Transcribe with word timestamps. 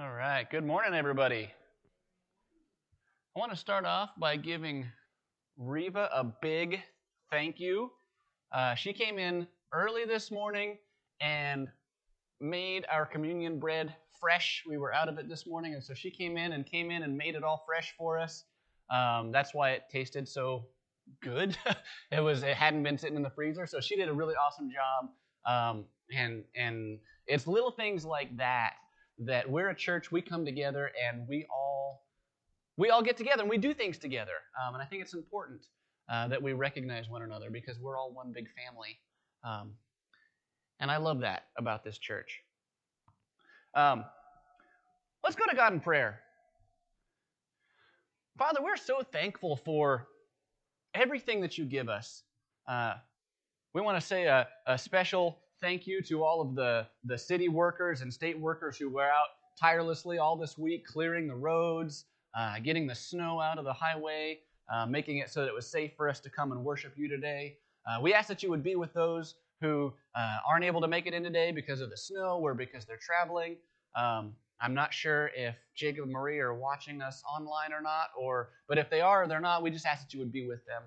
All 0.00 0.12
right. 0.12 0.48
Good 0.48 0.64
morning, 0.64 0.94
everybody. 0.94 1.50
I 3.34 3.38
want 3.40 3.50
to 3.50 3.56
start 3.56 3.84
off 3.84 4.10
by 4.16 4.36
giving 4.36 4.86
Reva 5.56 6.08
a 6.14 6.22
big 6.22 6.80
thank 7.32 7.58
you. 7.58 7.90
Uh, 8.52 8.76
she 8.76 8.92
came 8.92 9.18
in 9.18 9.48
early 9.72 10.04
this 10.04 10.30
morning 10.30 10.78
and 11.20 11.66
made 12.40 12.86
our 12.92 13.06
communion 13.06 13.58
bread 13.58 13.92
fresh. 14.20 14.62
We 14.68 14.76
were 14.78 14.94
out 14.94 15.08
of 15.08 15.18
it 15.18 15.28
this 15.28 15.48
morning, 15.48 15.74
and 15.74 15.82
so 15.82 15.94
she 15.94 16.12
came 16.12 16.36
in 16.36 16.52
and 16.52 16.64
came 16.64 16.92
in 16.92 17.02
and 17.02 17.18
made 17.18 17.34
it 17.34 17.42
all 17.42 17.64
fresh 17.66 17.92
for 17.98 18.20
us. 18.20 18.44
Um, 18.90 19.32
that's 19.32 19.52
why 19.52 19.70
it 19.70 19.82
tasted 19.90 20.28
so 20.28 20.66
good. 21.20 21.58
it 22.12 22.20
was 22.20 22.44
it 22.44 22.54
hadn't 22.54 22.84
been 22.84 22.98
sitting 22.98 23.16
in 23.16 23.22
the 23.24 23.30
freezer, 23.30 23.66
so 23.66 23.80
she 23.80 23.96
did 23.96 24.08
a 24.08 24.14
really 24.14 24.36
awesome 24.36 24.70
job. 24.70 25.10
Um, 25.44 25.86
and 26.16 26.44
and 26.54 27.00
it's 27.26 27.48
little 27.48 27.72
things 27.72 28.04
like 28.04 28.36
that 28.36 28.74
that 29.20 29.50
we're 29.50 29.70
a 29.70 29.74
church. 29.74 30.12
We 30.12 30.22
come 30.22 30.44
together 30.44 30.90
and 31.08 31.26
we 31.28 31.46
all 31.50 32.04
we 32.76 32.90
all 32.90 33.02
get 33.02 33.16
together 33.16 33.42
and 33.42 33.50
we 33.50 33.58
do 33.58 33.74
things 33.74 33.98
together. 33.98 34.32
Um, 34.60 34.74
and 34.74 34.82
I 34.82 34.86
think 34.86 35.02
it's 35.02 35.14
important 35.14 35.66
uh, 36.08 36.28
that 36.28 36.40
we 36.40 36.52
recognize 36.52 37.08
one 37.08 37.22
another 37.22 37.50
because 37.50 37.78
we're 37.80 37.98
all 37.98 38.12
one 38.12 38.32
big 38.32 38.46
family. 38.50 39.00
Um, 39.42 39.72
and 40.78 40.90
I 40.90 40.98
love 40.98 41.20
that 41.20 41.46
about 41.56 41.82
this 41.82 41.98
church. 41.98 42.40
Um, 43.74 44.04
let's 45.24 45.34
go 45.34 45.44
to 45.50 45.56
God 45.56 45.72
in 45.72 45.80
prayer. 45.80 46.20
Father, 48.38 48.60
we're 48.62 48.76
so 48.76 49.02
thankful 49.02 49.56
for 49.56 50.06
everything 50.94 51.40
that 51.40 51.58
you 51.58 51.64
give 51.64 51.88
us. 51.88 52.22
Uh, 52.68 52.94
we 53.74 53.80
want 53.80 54.00
to 54.00 54.06
say 54.06 54.24
a, 54.26 54.46
a, 54.66 54.78
special 54.78 55.38
thank 55.60 55.86
you 55.86 56.00
to 56.02 56.22
all 56.22 56.40
of 56.40 56.54
the, 56.54 56.86
the 57.04 57.18
city 57.18 57.48
workers 57.48 58.00
and 58.00 58.12
state 58.12 58.38
workers 58.38 58.76
who 58.76 58.88
were 58.88 59.02
out 59.08 59.28
tirelessly 59.58 60.18
all 60.18 60.36
this 60.36 60.56
week 60.56 60.86
clearing 60.86 61.26
the 61.26 61.34
roads, 61.34 62.04
uh, 62.36 62.58
getting 62.60 62.86
the 62.86 62.94
snow 62.94 63.40
out 63.40 63.58
of 63.58 63.64
the 63.64 63.72
highway, 63.72 64.38
uh, 64.72 64.86
making 64.86 65.18
it 65.18 65.30
so 65.30 65.40
that 65.40 65.48
it 65.48 65.54
was 65.54 65.66
safe 65.66 65.92
for 65.96 66.08
us 66.08 66.20
to 66.20 66.30
come 66.30 66.52
and 66.52 66.64
worship 66.64 66.92
you 66.96 67.08
today. 67.08 67.56
Uh, 67.86 68.00
we 68.00 68.14
ask 68.14 68.28
that 68.28 68.42
you 68.42 68.50
would 68.50 68.62
be 68.62 68.76
with 68.76 68.92
those 68.92 69.34
who 69.60 69.92
uh, 70.14 70.36
aren't 70.48 70.64
able 70.64 70.80
to 70.80 70.88
make 70.88 71.06
it 71.06 71.14
in 71.14 71.22
today 71.22 71.50
because 71.50 71.80
of 71.80 71.90
the 71.90 71.96
snow 71.96 72.38
or 72.40 72.54
because 72.54 72.84
they're 72.84 73.00
traveling. 73.00 73.56
Um, 73.96 74.34
I'm 74.60 74.74
not 74.74 74.92
sure 74.92 75.30
if 75.36 75.56
Jacob 75.74 76.04
and 76.04 76.12
Marie 76.12 76.38
are 76.38 76.54
watching 76.54 77.00
us 77.00 77.22
online 77.28 77.72
or 77.72 77.80
not, 77.80 78.08
or 78.18 78.50
but 78.68 78.78
if 78.78 78.90
they 78.90 79.00
are 79.00 79.24
or 79.24 79.28
they're 79.28 79.40
not, 79.40 79.62
we 79.62 79.70
just 79.70 79.86
ask 79.86 80.04
that 80.04 80.12
you 80.12 80.20
would 80.20 80.32
be 80.32 80.46
with 80.46 80.64
them. 80.66 80.82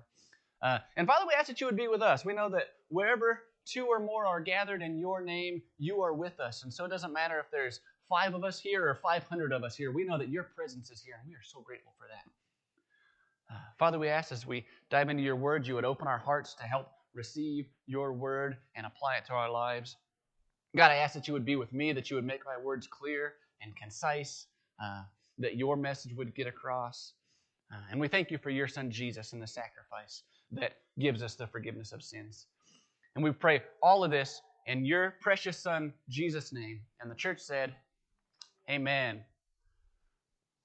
Uh, 0.62 0.78
and 0.96 1.06
Father, 1.06 1.26
we 1.26 1.34
ask 1.34 1.48
that 1.48 1.60
you 1.60 1.66
would 1.66 1.76
be 1.76 1.88
with 1.88 2.02
us. 2.02 2.24
We 2.24 2.34
know 2.34 2.48
that 2.50 2.68
wherever 2.88 3.40
two 3.64 3.86
or 3.86 4.00
more 4.00 4.26
are 4.26 4.40
gathered 4.40 4.82
in 4.82 4.98
your 4.98 5.20
name, 5.22 5.62
you 5.78 6.02
are 6.02 6.14
with 6.14 6.40
us. 6.40 6.62
And 6.64 6.72
so 6.72 6.84
it 6.84 6.88
doesn't 6.88 7.12
matter 7.12 7.38
if 7.38 7.46
there's 7.50 7.80
five 8.08 8.34
of 8.34 8.44
us 8.44 8.60
here 8.60 8.88
or 8.88 8.94
500 8.94 9.52
of 9.52 9.64
us 9.64 9.76
here. 9.76 9.92
We 9.92 10.04
know 10.04 10.18
that 10.18 10.28
your 10.28 10.44
presence 10.44 10.90
is 10.90 11.02
here, 11.02 11.14
and 11.18 11.28
we 11.28 11.34
are 11.34 11.42
so 11.42 11.60
grateful 11.60 11.92
for 11.98 12.06
that. 12.08 13.54
Uh, 13.54 13.58
Father, 13.78 13.98
we 13.98 14.08
ask 14.08 14.32
as 14.32 14.46
we 14.46 14.66
dive 14.90 15.08
into 15.08 15.22
your 15.22 15.36
word, 15.36 15.66
you 15.66 15.74
would 15.74 15.84
open 15.84 16.06
our 16.06 16.18
hearts 16.18 16.54
to 16.54 16.64
help 16.64 16.88
receive 17.14 17.66
your 17.86 18.12
word 18.12 18.56
and 18.74 18.86
apply 18.86 19.16
it 19.16 19.26
to 19.26 19.32
our 19.32 19.50
lives. 19.50 19.96
God, 20.74 20.90
I 20.90 20.96
ask 20.96 21.14
that 21.14 21.28
you 21.28 21.34
would 21.34 21.44
be 21.44 21.56
with 21.56 21.72
me, 21.72 21.92
that 21.92 22.10
you 22.10 22.16
would 22.16 22.24
make 22.24 22.44
my 22.46 22.56
words 22.62 22.86
clear 22.86 23.34
and 23.60 23.76
concise, 23.76 24.46
uh, 24.82 25.02
that 25.38 25.56
your 25.56 25.76
message 25.76 26.14
would 26.14 26.34
get 26.34 26.46
across. 26.46 27.12
Uh, 27.72 27.80
and 27.90 28.00
we 28.00 28.08
thank 28.08 28.30
you 28.30 28.38
for 28.38 28.50
your 28.50 28.68
son 28.68 28.90
Jesus 28.90 29.32
and 29.32 29.42
the 29.42 29.46
sacrifice 29.46 30.22
that 30.52 30.72
gives 30.98 31.22
us 31.22 31.34
the 31.34 31.46
forgiveness 31.46 31.92
of 31.92 32.02
sins. 32.02 32.46
And 33.14 33.24
we 33.24 33.30
pray 33.30 33.62
all 33.82 34.04
of 34.04 34.10
this 34.10 34.40
in 34.66 34.84
your 34.84 35.14
precious 35.20 35.58
son 35.58 35.92
Jesus' 36.08 36.52
name. 36.52 36.80
And 37.00 37.10
the 37.10 37.14
church 37.14 37.40
said, 37.40 37.74
Amen. 38.70 39.22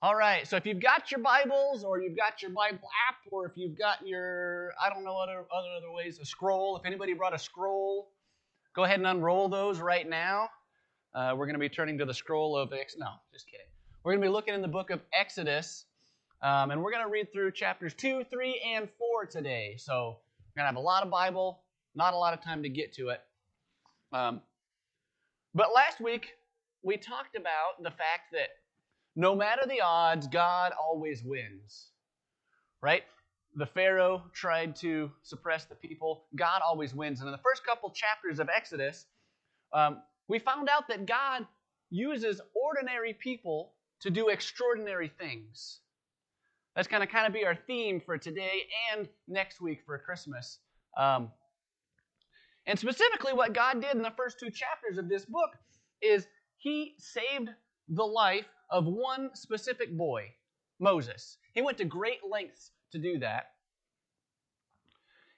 All 0.04 0.16
right, 0.16 0.48
so 0.48 0.56
if 0.56 0.66
you've 0.68 0.80
got 0.80 1.10
your 1.10 1.20
Bibles 1.22 1.84
or 1.84 2.00
you've 2.00 2.16
got 2.16 2.44
your 2.44 2.52
Bible 2.52 2.88
app 3.10 3.16
or 3.32 3.48
if 3.48 3.54
you've 3.56 3.76
got 3.76 4.08
your, 4.08 4.72
I 4.80 4.94
don't 4.94 5.04
know 5.04 5.18
other, 5.18 5.40
other, 5.52 5.70
other 5.76 5.92
ways, 5.92 6.20
a 6.20 6.26
scroll, 6.26 6.78
if 6.78 6.86
anybody 6.86 7.14
brought 7.14 7.34
a 7.34 7.40
scroll, 7.40 8.12
go 8.76 8.84
ahead 8.84 9.00
and 9.00 9.08
unroll 9.08 9.50
those 9.50 9.80
right 9.80 10.08
now. 10.08 10.50
Uh, 11.16 11.34
we're 11.36 11.48
going 11.48 11.56
to 11.56 11.60
be 11.60 11.68
turning 11.68 11.98
to 11.98 12.06
the 12.06 12.14
scroll 12.14 12.56
of, 12.56 12.74
Ex- 12.74 12.96
no, 13.00 13.08
just 13.34 13.48
kidding. 13.48 13.66
We're 14.04 14.12
going 14.12 14.22
to 14.22 14.28
be 14.28 14.32
looking 14.32 14.54
in 14.54 14.62
the 14.62 14.68
book 14.68 14.92
of 14.92 15.02
Exodus, 15.20 15.86
um, 16.44 16.70
and 16.70 16.84
we're 16.84 16.92
going 16.92 17.04
to 17.04 17.10
read 17.10 17.34
through 17.34 17.52
chapters 17.54 17.96
2, 17.96 18.26
3, 18.30 18.62
and 18.76 18.88
4 19.00 19.26
today. 19.26 19.78
So 19.80 20.20
we're 20.56 20.62
going 20.62 20.72
to 20.72 20.76
have 20.76 20.76
a 20.76 20.80
lot 20.80 21.02
of 21.02 21.10
Bible, 21.10 21.60
not 21.98 22.14
a 22.14 22.18
lot 22.18 22.34
of 22.34 22.42
time 22.42 22.64
to 22.64 22.70
get 22.70 22.94
to 22.94 23.10
it. 23.10 23.22
Um, 24.14 24.42
but 25.54 25.74
last 25.74 26.00
week, 26.00 26.28
we 26.84 26.96
talked 26.96 27.36
about 27.36 27.82
the 27.82 27.90
fact 27.90 28.32
that 28.32 28.50
no 29.16 29.36
matter 29.36 29.64
the 29.68 29.82
odds, 29.82 30.28
God 30.28 30.72
always 30.80 31.24
wins. 31.24 31.88
Right? 32.82 33.04
The 33.56 33.66
Pharaoh 33.66 34.22
tried 34.34 34.76
to 34.78 35.12
suppress 35.24 35.66
the 35.66 35.74
people. 35.74 36.26
God 36.36 36.62
always 36.64 36.94
wins. 36.94 37.20
And 37.20 37.28
in 37.28 37.32
the 37.32 37.40
first 37.40 37.66
couple 37.66 37.90
chapters 37.90 38.40
of 38.40 38.50
Exodus, 38.56 39.08
um, 39.74 40.04
we 40.28 40.38
found 40.38 40.70
out 40.70 40.88
that 40.90 41.08
God 41.08 41.48
uses 41.90 42.40
ordinary 42.54 43.14
people 43.14 43.74
to 44.02 44.12
do 44.12 44.28
extraordinary 44.28 45.12
things. 45.20 45.80
That's 46.76 46.88
going 46.88 47.02
to 47.02 47.08
kind 47.08 47.26
of 47.26 47.34
be 47.34 47.44
our 47.44 47.56
theme 47.56 48.00
for 48.00 48.20
today 48.20 48.68
and 48.94 49.10
next 49.28 49.60
week 49.60 49.82
for 49.84 49.98
Christmas. 49.98 50.60
Um, 50.96 51.32
and 52.68 52.78
specifically, 52.78 53.34
what 53.34 53.54
God 53.54 53.82
did 53.82 53.96
in 53.96 54.02
the 54.02 54.14
first 54.18 54.40
two 54.40 54.52
chapters 54.52 54.98
of 54.98 55.08
this 55.08 55.26
book 55.26 55.52
is 56.02 56.28
He 56.58 56.96
saved 57.00 57.50
the 57.88 58.04
life 58.04 58.46
of 58.70 58.86
one 58.86 59.30
specific 59.34 59.98
boy, 59.98 60.34
Moses. 60.80 61.38
He 61.54 61.62
went 61.62 61.78
to 61.78 61.86
great 61.86 62.20
lengths 62.30 62.72
to 62.92 63.00
do 63.00 63.20
that. 63.20 63.46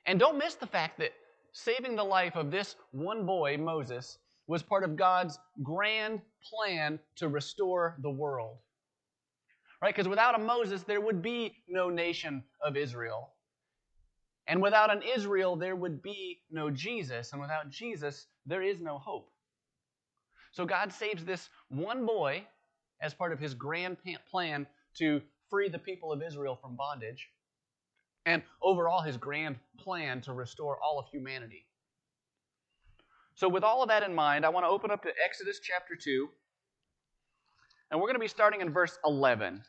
And 0.08 0.20
don't 0.20 0.40
miss 0.40 0.56
the 0.56 0.66
fact 0.66 0.98
that 0.98 1.14
saving 1.54 1.96
the 1.96 2.04
life 2.04 2.36
of 2.36 2.50
this 2.50 2.76
one 2.92 3.28
boy, 3.28 3.58
Moses, 3.58 4.18
was 4.48 4.64
part 4.64 4.84
of 4.84 4.96
God's 4.96 5.38
grand 5.62 6.22
plan 6.52 7.00
to 7.18 7.28
restore 7.28 7.96
the 8.02 8.10
world. 8.10 8.58
Right? 9.84 9.94
Because 9.94 10.08
without 10.08 10.34
a 10.34 10.44
Moses, 10.44 10.82
there 10.82 11.00
would 11.00 11.22
be 11.22 11.56
no 11.68 11.90
nation 11.92 12.44
of 12.66 12.76
Israel. 12.76 13.34
And 14.50 14.64
without 14.64 14.92
an 14.92 15.04
Israel, 15.04 15.56
there 15.56 15.76
would 15.76 16.02
be 16.02 16.42
no 16.50 16.72
Jesus. 16.72 17.32
And 17.32 17.40
without 17.40 17.70
Jesus, 17.70 18.26
there 18.48 18.64
is 18.64 18.82
no 18.82 18.98
hope. 18.98 19.30
So 20.52 20.66
God 20.66 20.92
saves 20.92 21.24
this 21.24 21.50
one 21.70 22.06
boy 22.08 22.44
as 23.00 23.14
part 23.14 23.32
of 23.32 23.40
his 23.40 23.54
grand 23.54 23.98
plan 24.30 24.66
to 24.96 25.22
free 25.52 25.70
the 25.70 25.78
people 25.78 26.12
of 26.12 26.24
Israel 26.24 26.58
from 26.60 26.76
bondage, 26.76 27.30
and 28.26 28.42
overall 28.62 29.02
his 29.02 29.18
grand 29.18 29.56
plan 29.78 30.20
to 30.22 30.34
restore 30.34 30.80
all 30.82 31.00
of 31.00 31.08
humanity. 31.10 31.66
So, 33.36 33.48
with 33.48 33.64
all 33.64 33.82
of 33.82 33.90
that 33.90 34.04
in 34.04 34.14
mind, 34.14 34.46
I 34.46 34.50
want 34.50 34.66
to 34.66 34.70
open 34.70 34.92
up 34.92 35.02
to 35.04 35.10
Exodus 35.24 35.60
chapter 35.64 35.96
2, 35.96 36.28
and 37.90 38.00
we're 38.00 38.08
going 38.08 38.16
to 38.16 38.20
be 38.20 38.28
starting 38.28 38.62
in 38.62 38.72
verse 38.72 38.98
11, 39.06 39.64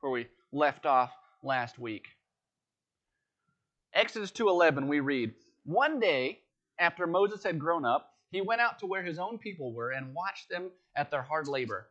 where 0.00 0.10
we 0.10 0.26
left 0.52 0.86
off 0.86 1.12
last 1.42 1.78
week. 1.78 2.15
Exodus 3.96 4.30
2:11 4.30 4.88
we 4.88 5.00
read, 5.00 5.34
"One 5.64 5.98
day 5.98 6.44
after 6.78 7.06
Moses 7.06 7.42
had 7.42 7.58
grown 7.58 7.86
up, 7.86 8.20
he 8.30 8.42
went 8.42 8.60
out 8.60 8.78
to 8.80 8.86
where 8.86 9.02
his 9.02 9.18
own 9.18 9.38
people 9.38 9.72
were 9.72 9.92
and 9.92 10.14
watched 10.14 10.50
them 10.50 10.70
at 10.94 11.10
their 11.10 11.22
hard 11.22 11.48
labor. 11.48 11.90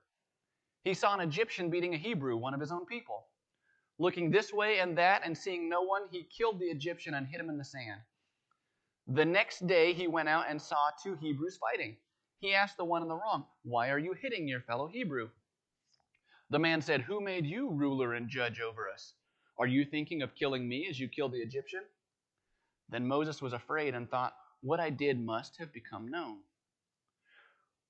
He 0.83 0.93
saw 0.93 1.15
an 1.15 1.21
Egyptian 1.21 1.71
beating 1.71 1.95
a 1.95 1.97
Hebrew, 1.97 2.37
one 2.37 2.53
of 2.53 2.59
his 2.59 2.71
own 2.71 2.85
people. 2.85 3.31
Looking 3.97 4.29
this 4.29 4.53
way 4.53 4.77
and 4.77 4.95
that 4.99 5.23
and 5.25 5.35
seeing 5.35 5.67
no 5.67 5.81
one, 5.81 6.07
he 6.09 6.25
killed 6.25 6.59
the 6.59 6.69
Egyptian 6.69 7.15
and 7.15 7.25
hid 7.25 7.39
him 7.39 7.49
in 7.49 7.57
the 7.57 7.65
sand. 7.65 8.01
The 9.07 9.25
next 9.25 9.65
day 9.65 9.91
he 9.91 10.05
went 10.05 10.29
out 10.29 10.47
and 10.47 10.61
saw 10.61 10.91
two 11.01 11.15
Hebrews 11.15 11.57
fighting. 11.57 11.97
He 12.37 12.53
asked 12.53 12.77
the 12.77 12.85
one 12.85 13.01
in 13.01 13.07
the 13.07 13.17
wrong, 13.17 13.47
Why 13.63 13.89
are 13.89 13.97
you 13.97 14.13
hitting 14.13 14.47
your 14.47 14.61
fellow 14.61 14.85
Hebrew? 14.85 15.31
The 16.51 16.59
man 16.59 16.83
said, 16.83 17.01
Who 17.01 17.19
made 17.19 17.47
you 17.47 17.71
ruler 17.71 18.13
and 18.13 18.29
judge 18.29 18.61
over 18.61 18.91
us? 18.91 19.15
Are 19.57 19.65
you 19.65 19.85
thinking 19.85 20.21
of 20.21 20.35
killing 20.35 20.67
me 20.67 20.85
as 20.87 20.99
you 20.99 21.07
killed 21.07 21.31
the 21.31 21.41
Egyptian? 21.41 21.81
Then 22.89 23.07
Moses 23.07 23.41
was 23.41 23.53
afraid 23.53 23.95
and 23.95 24.09
thought, 24.09 24.33
What 24.61 24.79
I 24.79 24.89
did 24.89 25.19
must 25.19 25.57
have 25.57 25.73
become 25.73 26.07
known. 26.07 26.37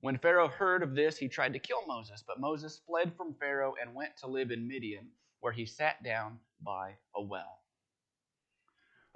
When 0.01 0.18
Pharaoh 0.18 0.47
heard 0.47 0.83
of 0.83 0.94
this, 0.94 1.18
he 1.18 1.27
tried 1.27 1.53
to 1.53 1.59
kill 1.59 1.81
Moses, 1.88 2.24
but 2.25 2.39
Moses 2.39 2.81
fled 2.86 3.15
from 3.15 3.33
Pharaoh 3.39 3.74
and 3.81 3.95
went 3.95 4.15
to 4.18 4.27
live 4.27 4.51
in 4.51 4.68
Midian, 4.68 5.07
where 5.39 5.53
he 5.53 5.65
sat 5.65 6.03
down 6.03 6.39
by 6.63 6.94
a 7.15 7.21
well. 7.21 7.59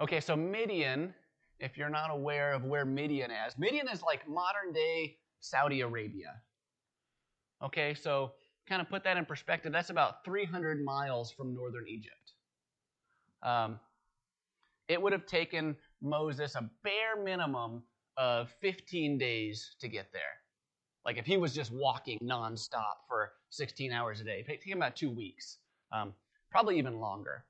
Okay, 0.00 0.20
so 0.20 0.34
Midian, 0.34 1.14
if 1.58 1.76
you're 1.76 1.90
not 1.90 2.10
aware 2.10 2.52
of 2.52 2.64
where 2.64 2.84
Midian 2.84 3.30
is, 3.30 3.56
Midian 3.58 3.88
is 3.88 4.02
like 4.02 4.28
modern 4.28 4.72
day 4.72 5.18
Saudi 5.40 5.82
Arabia. 5.82 6.40
Okay, 7.62 7.94
so 7.94 8.32
kind 8.66 8.80
of 8.80 8.88
put 8.88 9.04
that 9.04 9.16
in 9.16 9.24
perspective, 9.24 9.72
that's 9.72 9.90
about 9.90 10.24
300 10.24 10.82
miles 10.82 11.30
from 11.30 11.54
northern 11.54 11.86
Egypt. 11.86 12.32
Um, 13.42 13.78
it 14.90 15.00
would 15.00 15.12
have 15.12 15.24
taken 15.24 15.76
Moses 16.02 16.56
a 16.56 16.68
bare 16.82 17.22
minimum 17.22 17.84
of 18.16 18.50
15 18.60 19.18
days 19.18 19.76
to 19.80 19.86
get 19.86 20.12
there. 20.12 20.22
Like 21.06 21.16
if 21.16 21.24
he 21.24 21.36
was 21.36 21.54
just 21.54 21.70
walking 21.72 22.18
nonstop 22.18 23.06
for 23.06 23.30
16 23.50 23.92
hours 23.92 24.20
a 24.20 24.24
day, 24.24 24.42
take 24.42 24.66
him 24.66 24.78
about 24.78 24.96
two 24.96 25.10
weeks, 25.10 25.58
um, 25.92 26.12
probably 26.50 26.76
even 26.76 26.98
longer. 26.98 27.44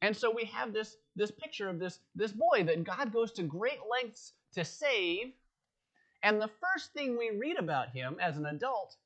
And 0.00 0.16
so 0.16 0.30
we 0.30 0.44
have 0.46 0.72
this, 0.72 0.96
this 1.14 1.30
picture 1.30 1.68
of 1.68 1.78
this, 1.78 2.00
this 2.14 2.32
boy 2.32 2.64
that 2.64 2.82
God 2.82 3.12
goes 3.12 3.32
to 3.32 3.42
great 3.42 3.80
lengths 3.90 4.32
to 4.54 4.64
save. 4.64 5.34
And 6.22 6.40
the 6.40 6.48
first 6.48 6.94
thing 6.94 7.18
we 7.18 7.36
read 7.36 7.58
about 7.58 7.90
him 7.90 8.16
as 8.18 8.38
an 8.38 8.46
adult 8.46 8.96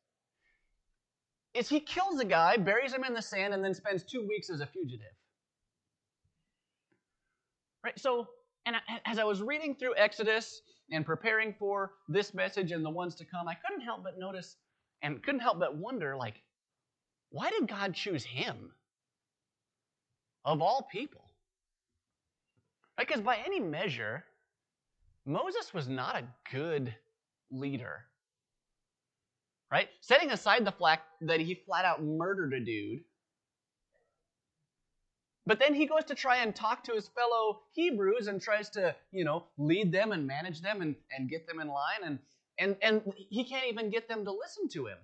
is 1.52 1.68
he 1.68 1.80
kills 1.80 2.20
a 2.20 2.24
guy, 2.24 2.56
buries 2.56 2.92
him 2.92 3.02
in 3.02 3.12
the 3.12 3.22
sand, 3.22 3.54
and 3.54 3.64
then 3.64 3.74
spends 3.74 4.04
two 4.04 4.24
weeks 4.28 4.50
as 4.50 4.60
a 4.60 4.66
fugitive. 4.66 5.14
Right? 7.84 7.98
So, 7.98 8.28
and 8.66 8.76
as 9.06 9.18
I 9.18 9.24
was 9.24 9.42
reading 9.42 9.74
through 9.74 9.94
Exodus 9.96 10.60
and 10.90 11.04
preparing 11.04 11.54
for 11.58 11.92
this 12.08 12.34
message 12.34 12.72
and 12.72 12.84
the 12.84 12.90
ones 12.90 13.14
to 13.16 13.24
come, 13.24 13.48
I 13.48 13.54
couldn't 13.54 13.84
help 13.84 14.04
but 14.04 14.18
notice 14.18 14.56
and 15.02 15.22
couldn't 15.22 15.40
help 15.40 15.58
but 15.58 15.76
wonder, 15.76 16.16
like, 16.16 16.42
why 17.30 17.50
did 17.50 17.68
God 17.68 17.94
choose 17.94 18.24
him? 18.24 18.72
Of 20.44 20.60
all 20.60 20.88
people. 20.90 21.22
Right? 22.98 23.06
Because 23.06 23.22
by 23.22 23.38
any 23.44 23.60
measure, 23.60 24.24
Moses 25.24 25.72
was 25.72 25.88
not 25.88 26.16
a 26.16 26.24
good 26.50 26.94
leader. 27.50 28.04
Right? 29.70 29.88
Setting 30.00 30.32
aside 30.32 30.64
the 30.64 30.72
fact 30.72 31.04
that 31.22 31.40
he 31.40 31.54
flat 31.54 31.84
out 31.84 32.02
murdered 32.02 32.52
a 32.52 32.60
dude. 32.60 33.00
But 35.46 35.58
then 35.58 35.74
he 35.74 35.86
goes 35.86 36.04
to 36.04 36.14
try 36.14 36.38
and 36.38 36.54
talk 36.54 36.84
to 36.84 36.92
his 36.92 37.08
fellow 37.08 37.60
Hebrews 37.72 38.28
and 38.28 38.40
tries 38.40 38.68
to, 38.70 38.94
you 39.10 39.24
know, 39.24 39.44
lead 39.58 39.90
them 39.90 40.12
and 40.12 40.26
manage 40.26 40.60
them 40.60 40.82
and, 40.82 40.94
and 41.16 41.28
get 41.28 41.46
them 41.46 41.60
in 41.60 41.68
line. 41.68 42.02
And, 42.04 42.18
and, 42.58 42.76
and 42.82 43.02
he 43.16 43.44
can't 43.44 43.66
even 43.66 43.90
get 43.90 44.08
them 44.08 44.24
to 44.24 44.30
listen 44.30 44.68
to 44.70 44.86
him. 44.86 44.98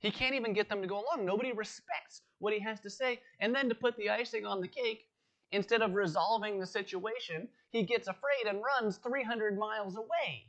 He 0.00 0.10
can't 0.10 0.34
even 0.34 0.52
get 0.52 0.68
them 0.68 0.82
to 0.82 0.88
go 0.88 0.96
along. 0.96 1.24
Nobody 1.24 1.52
respects 1.52 2.22
what 2.38 2.52
he 2.52 2.60
has 2.60 2.80
to 2.80 2.90
say. 2.90 3.20
And 3.40 3.54
then 3.54 3.68
to 3.68 3.74
put 3.74 3.96
the 3.96 4.10
icing 4.10 4.46
on 4.46 4.60
the 4.60 4.68
cake, 4.68 5.06
instead 5.52 5.82
of 5.82 5.94
resolving 5.94 6.58
the 6.58 6.66
situation, 6.66 7.48
he 7.70 7.82
gets 7.82 8.08
afraid 8.08 8.46
and 8.48 8.62
runs 8.62 8.98
300 8.98 9.58
miles 9.58 9.96
away. 9.96 10.46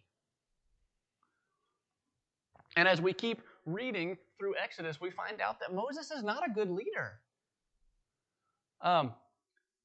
And 2.75 2.87
as 2.87 3.01
we 3.01 3.13
keep 3.13 3.41
reading 3.65 4.17
through 4.37 4.55
Exodus, 4.61 5.01
we 5.01 5.11
find 5.11 5.41
out 5.41 5.59
that 5.59 5.73
Moses 5.73 6.11
is 6.11 6.23
not 6.23 6.47
a 6.47 6.51
good 6.51 6.69
leader. 6.69 7.19
Um, 8.81 9.13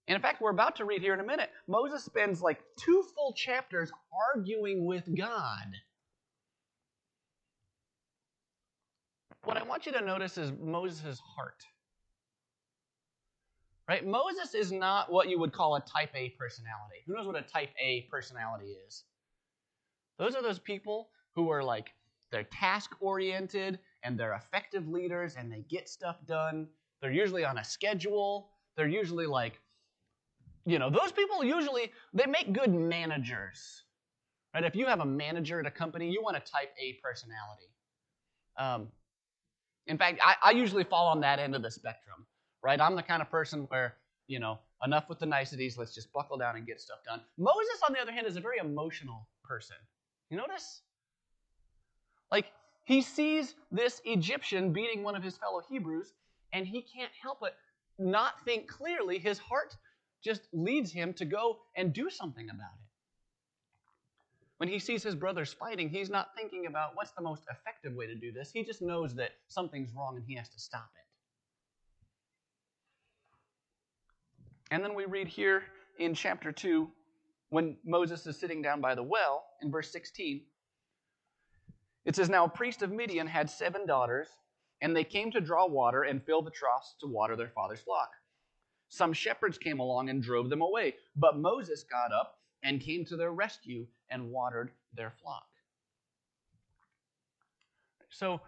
and 0.06 0.16
in 0.16 0.22
fact, 0.22 0.40
we're 0.40 0.50
about 0.50 0.76
to 0.76 0.84
read 0.84 1.00
here 1.00 1.14
in 1.14 1.20
a 1.20 1.24
minute. 1.24 1.50
Moses 1.66 2.04
spends 2.04 2.42
like 2.42 2.60
two 2.76 3.04
full 3.14 3.32
chapters 3.32 3.90
arguing 4.34 4.84
with 4.84 5.04
God. 5.16 5.74
What 9.44 9.56
I 9.56 9.62
want 9.62 9.86
you 9.86 9.92
to 9.92 10.00
notice 10.00 10.38
is 10.38 10.52
Moses' 10.60 11.20
heart. 11.20 11.64
Right? 13.86 14.06
Moses 14.06 14.54
is 14.54 14.72
not 14.72 15.12
what 15.12 15.28
you 15.28 15.38
would 15.38 15.52
call 15.52 15.76
a 15.76 15.80
type 15.80 16.10
A 16.14 16.30
personality. 16.38 17.02
Who 17.06 17.14
knows 17.14 17.26
what 17.26 17.36
a 17.36 17.42
type 17.42 17.70
A 17.78 18.06
personality 18.10 18.76
is? 18.86 19.04
Those 20.18 20.34
are 20.34 20.42
those 20.42 20.58
people 20.58 21.10
who 21.34 21.50
are 21.50 21.62
like, 21.62 21.92
they're 22.30 22.44
task 22.44 22.92
oriented 23.00 23.78
and 24.02 24.18
they're 24.18 24.34
effective 24.34 24.88
leaders 24.88 25.36
and 25.38 25.52
they 25.52 25.64
get 25.68 25.88
stuff 25.88 26.16
done. 26.26 26.66
They're 27.00 27.12
usually 27.12 27.44
on 27.44 27.58
a 27.58 27.64
schedule. 27.64 28.50
They're 28.76 28.88
usually 28.88 29.26
like, 29.26 29.60
you 30.66 30.78
know, 30.78 30.90
those 30.90 31.12
people 31.12 31.44
usually, 31.44 31.92
they 32.12 32.26
make 32.26 32.52
good 32.52 32.72
managers. 32.72 33.82
Right? 34.54 34.64
If 34.64 34.74
you 34.74 34.86
have 34.86 35.00
a 35.00 35.04
manager 35.04 35.60
at 35.60 35.66
a 35.66 35.70
company, 35.70 36.10
you 36.10 36.22
want 36.22 36.36
a 36.36 36.40
type 36.40 36.72
A 36.80 36.98
personality. 37.02 37.68
Um, 38.56 38.88
in 39.86 39.98
fact, 39.98 40.20
I, 40.22 40.36
I 40.42 40.50
usually 40.52 40.84
fall 40.84 41.08
on 41.08 41.20
that 41.20 41.38
end 41.38 41.54
of 41.54 41.62
the 41.62 41.70
spectrum 41.70 42.26
right? 42.64 42.80
I'm 42.80 42.96
the 42.96 43.02
kind 43.02 43.22
of 43.22 43.30
person 43.30 43.66
where, 43.68 43.94
you 44.26 44.40
know, 44.40 44.58
enough 44.82 45.08
with 45.08 45.18
the 45.18 45.26
niceties, 45.26 45.76
let's 45.76 45.94
just 45.94 46.12
buckle 46.12 46.38
down 46.38 46.56
and 46.56 46.66
get 46.66 46.80
stuff 46.80 46.98
done. 47.06 47.20
Moses, 47.38 47.80
on 47.86 47.92
the 47.92 48.00
other 48.00 48.10
hand, 48.10 48.26
is 48.26 48.36
a 48.36 48.40
very 48.40 48.56
emotional 48.58 49.28
person. 49.44 49.76
You 50.30 50.38
notice? 50.38 50.80
Like, 52.32 52.46
he 52.84 53.02
sees 53.02 53.54
this 53.70 54.00
Egyptian 54.04 54.72
beating 54.72 55.02
one 55.02 55.14
of 55.14 55.22
his 55.22 55.36
fellow 55.36 55.62
Hebrews, 55.68 56.14
and 56.52 56.66
he 56.66 56.82
can't 56.82 57.12
help 57.22 57.38
but 57.40 57.54
not 57.98 58.44
think 58.44 58.68
clearly. 58.68 59.18
His 59.18 59.38
heart 59.38 59.76
just 60.22 60.42
leads 60.52 60.90
him 60.92 61.12
to 61.14 61.24
go 61.24 61.58
and 61.76 61.92
do 61.92 62.10
something 62.10 62.48
about 62.48 62.72
it. 62.74 62.84
When 64.58 64.68
he 64.68 64.78
sees 64.78 65.02
his 65.02 65.14
brothers 65.14 65.52
fighting, 65.52 65.90
he's 65.90 66.08
not 66.10 66.28
thinking 66.36 66.66
about 66.66 66.92
what's 66.94 67.10
the 67.12 67.22
most 67.22 67.42
effective 67.50 67.92
way 67.94 68.06
to 68.06 68.14
do 68.14 68.32
this. 68.32 68.50
He 68.52 68.62
just 68.62 68.80
knows 68.80 69.14
that 69.16 69.32
something's 69.48 69.92
wrong 69.94 70.16
and 70.16 70.24
he 70.26 70.34
has 70.36 70.48
to 70.50 70.60
stop 70.60 70.88
it. 70.94 71.04
And 74.74 74.82
then 74.82 74.94
we 74.94 75.04
read 75.04 75.28
here 75.28 75.64
in 75.98 76.14
chapter 76.14 76.50
2, 76.50 76.88
when 77.50 77.76
Moses 77.84 78.26
is 78.26 78.38
sitting 78.38 78.62
down 78.62 78.80
by 78.80 78.94
the 78.94 79.02
well, 79.02 79.44
in 79.62 79.70
verse 79.70 79.92
16, 79.92 80.42
it 82.04 82.16
says, 82.16 82.28
Now 82.28 82.44
a 82.44 82.48
priest 82.48 82.82
of 82.82 82.90
Midian 82.90 83.26
had 83.26 83.48
seven 83.48 83.86
daughters, 83.86 84.28
and 84.80 84.94
they 84.94 85.04
came 85.04 85.30
to 85.30 85.40
draw 85.40 85.66
water 85.66 86.02
and 86.02 86.24
fill 86.24 86.42
the 86.42 86.50
troughs 86.50 86.94
to 87.00 87.06
water 87.06 87.36
their 87.36 87.48
father's 87.48 87.80
flock. 87.80 88.10
Some 88.88 89.12
shepherds 89.12 89.58
came 89.58 89.80
along 89.80 90.08
and 90.08 90.22
drove 90.22 90.50
them 90.50 90.62
away, 90.62 90.94
but 91.16 91.38
Moses 91.38 91.84
got 91.84 92.12
up 92.12 92.38
and 92.62 92.80
came 92.80 93.04
to 93.06 93.16
their 93.16 93.32
rescue 93.32 93.86
and 94.10 94.30
watered 94.30 94.70
their 94.94 95.12
flock. 95.22 95.46
So, 98.10 98.40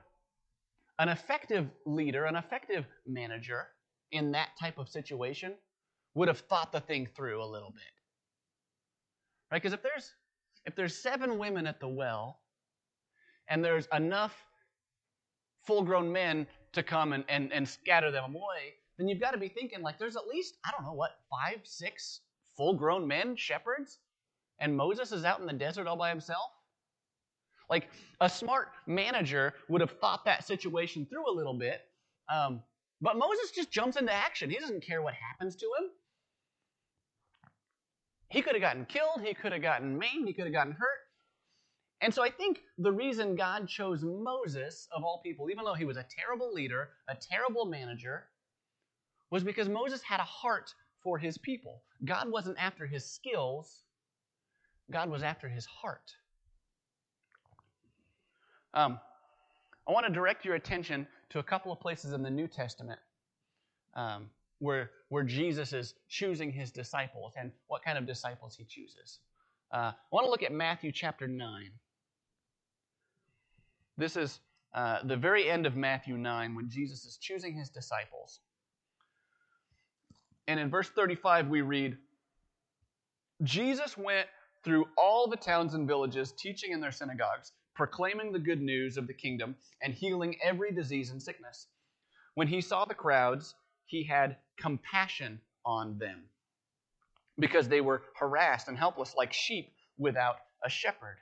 an 0.98 1.08
effective 1.08 1.68
leader, 1.84 2.24
an 2.24 2.36
effective 2.36 2.86
manager 3.06 3.66
in 4.12 4.32
that 4.32 4.50
type 4.58 4.78
of 4.78 4.88
situation 4.88 5.54
would 6.14 6.28
have 6.28 6.38
thought 6.40 6.72
the 6.72 6.80
thing 6.80 7.08
through 7.14 7.42
a 7.42 7.44
little 7.44 7.70
bit. 7.70 7.82
Right? 9.50 9.60
Because 9.60 9.74
if 9.74 9.82
there's 9.82 10.14
if 10.64 10.74
there's 10.74 10.96
seven 10.96 11.38
women 11.38 11.66
at 11.66 11.78
the 11.78 11.88
well 11.88 12.40
and 13.48 13.64
there's 13.64 13.86
enough 13.92 14.34
full-grown 15.66 16.10
men 16.10 16.46
to 16.72 16.82
come 16.82 17.12
and, 17.12 17.24
and, 17.28 17.52
and 17.52 17.68
scatter 17.68 18.10
them 18.10 18.34
away, 18.34 18.74
then 18.98 19.08
you've 19.08 19.20
got 19.20 19.32
to 19.32 19.38
be 19.38 19.48
thinking 19.48 19.82
like 19.82 19.98
there's 19.98 20.16
at 20.16 20.26
least, 20.26 20.56
I 20.64 20.70
don't 20.70 20.86
know, 20.86 20.92
what, 20.94 21.18
five, 21.30 21.60
six 21.64 22.20
full-grown 22.56 23.06
men, 23.06 23.36
shepherds, 23.36 23.98
and 24.60 24.76
Moses 24.76 25.12
is 25.12 25.24
out 25.24 25.40
in 25.40 25.46
the 25.46 25.52
desert 25.52 25.86
all 25.86 25.96
by 25.96 26.08
himself? 26.08 26.50
Like 27.68 27.90
a 28.20 28.28
smart 28.28 28.68
manager 28.86 29.54
would 29.68 29.80
have 29.80 29.92
thought 30.00 30.24
that 30.24 30.46
situation 30.46 31.06
through 31.06 31.30
a 31.30 31.34
little 31.34 31.58
bit. 31.58 31.80
Um, 32.32 32.62
but 33.00 33.18
Moses 33.18 33.50
just 33.50 33.70
jumps 33.70 33.96
into 33.96 34.12
action. 34.12 34.48
He 34.48 34.58
doesn't 34.58 34.84
care 34.84 35.02
what 35.02 35.14
happens 35.14 35.56
to 35.56 35.66
him. 35.66 35.90
He 38.28 38.42
could 38.42 38.54
have 38.54 38.62
gotten 38.62 38.86
killed, 38.86 39.20
he 39.22 39.34
could 39.34 39.52
have 39.52 39.62
gotten 39.62 39.98
maimed, 39.98 40.26
he 40.26 40.32
could 40.32 40.44
have 40.44 40.52
gotten 40.52 40.72
hurt. 40.72 41.05
And 42.02 42.12
so 42.12 42.22
I 42.22 42.30
think 42.30 42.60
the 42.78 42.92
reason 42.92 43.36
God 43.36 43.68
chose 43.68 44.04
Moses, 44.04 44.86
of 44.94 45.02
all 45.02 45.20
people, 45.24 45.50
even 45.50 45.64
though 45.64 45.74
he 45.74 45.84
was 45.84 45.96
a 45.96 46.06
terrible 46.10 46.52
leader, 46.52 46.90
a 47.08 47.14
terrible 47.14 47.64
manager, 47.64 48.24
was 49.30 49.42
because 49.42 49.68
Moses 49.68 50.02
had 50.02 50.20
a 50.20 50.24
heart 50.24 50.74
for 51.02 51.18
his 51.18 51.38
people. 51.38 51.82
God 52.04 52.30
wasn't 52.30 52.58
after 52.58 52.86
his 52.86 53.04
skills, 53.04 53.82
God 54.90 55.08
was 55.08 55.22
after 55.22 55.48
his 55.48 55.64
heart. 55.66 56.12
Um, 58.74 59.00
I 59.88 59.92
want 59.92 60.06
to 60.06 60.12
direct 60.12 60.44
your 60.44 60.54
attention 60.54 61.06
to 61.30 61.38
a 61.38 61.42
couple 61.42 61.72
of 61.72 61.80
places 61.80 62.12
in 62.12 62.22
the 62.22 62.30
New 62.30 62.46
Testament 62.46 63.00
um, 63.94 64.28
where, 64.58 64.90
where 65.08 65.22
Jesus 65.24 65.72
is 65.72 65.94
choosing 66.08 66.52
his 66.52 66.70
disciples 66.70 67.32
and 67.38 67.52
what 67.68 67.82
kind 67.82 67.96
of 67.96 68.06
disciples 68.06 68.54
he 68.54 68.64
chooses. 68.64 69.20
Uh, 69.72 69.92
I 69.92 69.94
want 70.12 70.26
to 70.26 70.30
look 70.30 70.42
at 70.42 70.52
Matthew 70.52 70.92
chapter 70.92 71.26
9. 71.26 71.70
This 73.96 74.16
is 74.16 74.40
uh, 74.74 74.98
the 75.04 75.16
very 75.16 75.48
end 75.48 75.66
of 75.66 75.76
Matthew 75.76 76.16
9 76.16 76.54
when 76.54 76.68
Jesus 76.68 77.04
is 77.04 77.16
choosing 77.16 77.54
his 77.54 77.70
disciples. 77.70 78.40
And 80.48 80.60
in 80.60 80.70
verse 80.70 80.88
35, 80.90 81.48
we 81.48 81.62
read 81.62 81.96
Jesus 83.42 83.96
went 83.96 84.28
through 84.64 84.86
all 84.96 85.28
the 85.28 85.36
towns 85.36 85.74
and 85.74 85.86
villages, 85.86 86.32
teaching 86.32 86.72
in 86.72 86.80
their 86.80 86.92
synagogues, 86.92 87.52
proclaiming 87.74 88.32
the 88.32 88.38
good 88.38 88.60
news 88.60 88.96
of 88.96 89.06
the 89.06 89.14
kingdom, 89.14 89.54
and 89.82 89.92
healing 89.92 90.36
every 90.42 90.72
disease 90.72 91.10
and 91.10 91.22
sickness. 91.22 91.66
When 92.34 92.48
he 92.48 92.60
saw 92.60 92.84
the 92.84 92.94
crowds, 92.94 93.54
he 93.86 94.02
had 94.02 94.36
compassion 94.58 95.40
on 95.64 95.98
them 95.98 96.24
because 97.38 97.68
they 97.68 97.80
were 97.80 98.02
harassed 98.18 98.68
and 98.68 98.78
helpless 98.78 99.14
like 99.14 99.32
sheep 99.32 99.72
without 99.98 100.36
a 100.64 100.70
shepherd. 100.70 101.18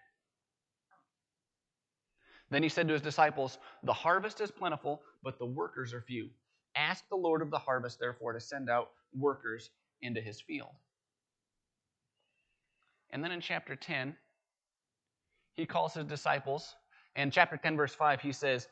Then 2.54 2.62
he 2.62 2.68
said 2.68 2.86
to 2.86 2.92
his 2.92 3.02
disciples, 3.02 3.58
The 3.82 3.92
harvest 3.92 4.40
is 4.40 4.52
plentiful, 4.52 5.02
but 5.24 5.40
the 5.40 5.44
workers 5.44 5.92
are 5.92 6.00
few. 6.00 6.30
Ask 6.76 7.02
the 7.08 7.16
Lord 7.16 7.42
of 7.42 7.50
the 7.50 7.58
harvest, 7.58 7.98
therefore, 7.98 8.32
to 8.32 8.38
send 8.38 8.70
out 8.70 8.90
workers 9.12 9.70
into 10.02 10.20
his 10.20 10.40
field. 10.40 10.70
And 13.10 13.24
then 13.24 13.32
in 13.32 13.40
chapter 13.40 13.74
10, 13.74 14.14
he 15.54 15.66
calls 15.66 15.94
his 15.94 16.04
disciples. 16.04 16.76
In 17.16 17.32
chapter 17.32 17.56
10, 17.56 17.76
verse 17.76 17.92
5, 17.92 18.20
he 18.20 18.30
says, 18.30 18.68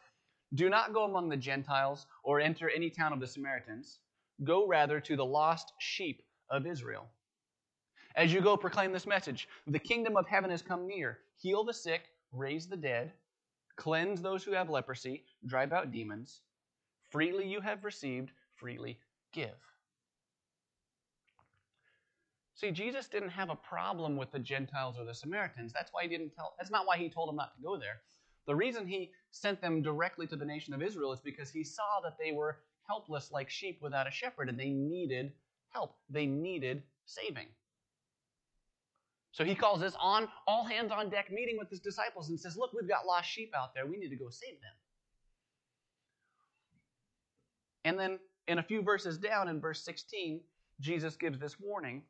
Do 0.55 0.69
not 0.69 0.93
go 0.93 1.03
among 1.03 1.29
the 1.29 1.37
Gentiles 1.37 2.07
or 2.23 2.39
enter 2.39 2.71
any 2.71 2.89
town 2.89 3.13
of 3.13 3.19
the 3.19 3.27
Samaritans. 3.27 3.99
Go 4.45 4.65
rather 4.69 5.01
to 5.01 5.17
the 5.17 5.27
lost 5.27 5.73
sheep 5.81 6.23
of 6.51 6.69
Israel. 6.69 7.09
As 8.15 8.33
you 8.33 8.43
go, 8.43 8.57
proclaim 8.57 8.93
this 8.93 9.09
message 9.09 9.49
The 9.67 9.81
kingdom 9.81 10.17
of 10.17 10.29
heaven 10.29 10.53
has 10.53 10.63
come 10.63 10.87
near. 10.87 11.19
Heal 11.37 11.65
the 11.65 11.75
sick, 11.75 12.03
raise 12.31 12.69
the 12.69 12.77
dead, 12.77 13.13
cleanse 13.77 14.23
those 14.23 14.45
who 14.45 14.53
have 14.53 14.71
leprosy, 14.71 15.25
drive 15.47 15.73
out 15.73 15.93
demons. 15.93 16.41
Freely 17.11 17.47
you 17.47 17.61
have 17.61 17.85
received, 17.85 18.31
freely 18.55 18.99
give. 19.33 19.57
See, 22.55 22.71
Jesus 22.71 23.09
didn't 23.09 23.31
have 23.31 23.51
a 23.51 23.57
problem 23.57 24.17
with 24.17 24.31
the 24.31 24.39
Gentiles 24.39 24.97
or 24.99 25.05
the 25.05 25.15
Samaritans. 25.15 25.73
That's 25.73 25.93
why 25.93 26.03
he 26.03 26.09
didn't 26.09 26.31
tell 26.31 26.55
that's 26.59 26.71
not 26.71 26.87
why 26.87 26.97
he 26.97 27.09
told 27.09 27.29
them 27.29 27.37
not 27.37 27.55
to 27.57 27.63
go 27.63 27.77
there. 27.77 28.03
The 28.47 28.55
reason 28.55 28.87
he 28.87 29.11
sent 29.31 29.61
them 29.61 29.83
directly 29.83 30.27
to 30.29 30.37
the 30.37 30.45
nation 30.45 30.75
of 30.75 30.83
Israel 30.83 31.13
is 31.13 31.21
because 31.21 31.51
he 31.51 31.65
saw 31.65 32.01
that 32.03 32.19
they 32.19 32.33
were 32.33 32.59
helpless 32.87 33.33
like 33.33 33.51
sheep 33.51 33.81
without 33.81 34.07
a 34.07 34.11
shepherd 34.11 34.49
and 34.49 34.59
they 34.59 34.71
needed 34.71 35.33
help. 35.71 35.97
They 36.09 36.27
needed 36.27 36.83
saving. 37.05 37.49
So 39.33 39.45
he 39.45 39.55
calls 39.55 39.81
this 39.81 39.95
on 39.99 40.29
all 40.47 40.65
hands 40.65 40.93
on 40.93 41.09
deck 41.09 41.33
meeting 41.33 41.57
with 41.59 41.71
his 41.71 41.81
disciples 41.81 42.29
and 42.29 42.39
says, 42.39 42.57
Look, 42.57 42.73
we've 42.75 42.89
got 42.89 43.07
lost 43.07 43.29
sheep 43.29 43.53
out 43.57 43.75
there. 43.75 43.87
We 43.87 43.97
need 43.97 44.11
to 44.11 44.17
go 44.17 44.29
save 44.29 44.61
them. 44.61 44.73
And 47.85 47.99
then 47.99 48.19
in 48.47 48.59
a 48.59 48.63
few 48.63 48.83
verses 48.83 49.19
down 49.19 49.49
in 49.49 49.61
verse 49.61 49.83
16, 49.85 50.41
Jesus 50.81 51.17
gives 51.17 51.39
this 51.39 51.59
warning 51.59 52.03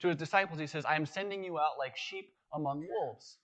to 0.00 0.08
his 0.08 0.16
disciples. 0.16 0.60
He 0.60 0.66
says, 0.66 0.84
I 0.84 0.94
am 0.94 1.06
sending 1.06 1.42
you 1.42 1.58
out 1.58 1.78
like 1.78 1.96
sheep 1.96 2.32
among 2.54 2.86
wolves. 2.88 3.38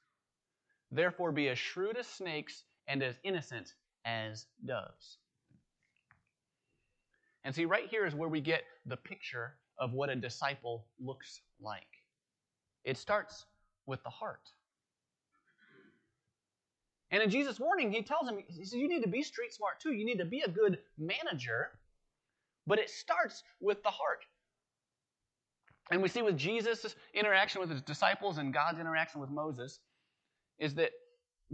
Therefore, 0.92 1.32
be 1.32 1.48
as 1.48 1.58
shrewd 1.58 1.96
as 1.96 2.06
snakes 2.06 2.62
and 2.86 3.02
as 3.02 3.16
innocent 3.24 3.74
as 4.04 4.46
doves. 4.64 5.18
And 7.44 7.54
see, 7.54 7.64
right 7.64 7.88
here 7.88 8.06
is 8.06 8.14
where 8.14 8.28
we 8.28 8.40
get 8.40 8.62
the 8.86 8.96
picture 8.96 9.54
of 9.78 9.92
what 9.92 10.10
a 10.10 10.16
disciple 10.16 10.86
looks 11.00 11.40
like. 11.60 11.95
It 12.86 12.96
starts 12.96 13.44
with 13.84 14.02
the 14.04 14.10
heart. 14.10 14.52
And 17.10 17.22
in 17.22 17.30
Jesus' 17.30 17.60
warning, 17.60 17.92
he 17.92 18.02
tells 18.02 18.28
him, 18.28 18.38
he 18.46 18.64
says, 18.64 18.72
you 18.72 18.88
need 18.88 19.02
to 19.02 19.08
be 19.08 19.22
street 19.22 19.52
smart 19.52 19.80
too. 19.80 19.92
You 19.92 20.06
need 20.06 20.18
to 20.18 20.24
be 20.24 20.40
a 20.40 20.48
good 20.48 20.78
manager. 20.96 21.68
But 22.66 22.78
it 22.78 22.88
starts 22.88 23.42
with 23.60 23.82
the 23.82 23.90
heart. 23.90 24.24
And 25.90 26.02
we 26.02 26.08
see 26.08 26.22
with 26.22 26.36
Jesus' 26.36 26.96
interaction 27.14 27.60
with 27.60 27.70
his 27.70 27.82
disciples 27.82 28.38
and 28.38 28.52
God's 28.52 28.80
interaction 28.80 29.20
with 29.20 29.30
Moses 29.30 29.78
is 30.58 30.74
that 30.74 30.90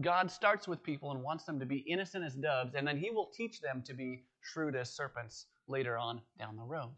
God 0.00 0.30
starts 0.30 0.66
with 0.66 0.82
people 0.82 1.10
and 1.10 1.22
wants 1.22 1.44
them 1.44 1.60
to 1.60 1.66
be 1.66 1.78
innocent 1.78 2.24
as 2.24 2.34
doves, 2.34 2.74
and 2.74 2.86
then 2.86 2.96
he 2.96 3.10
will 3.10 3.30
teach 3.36 3.60
them 3.60 3.82
to 3.86 3.92
be 3.92 4.24
shrewd 4.40 4.74
as 4.74 4.90
serpents 4.90 5.46
later 5.68 5.98
on 5.98 6.22
down 6.38 6.56
the 6.56 6.62
road. 6.62 6.92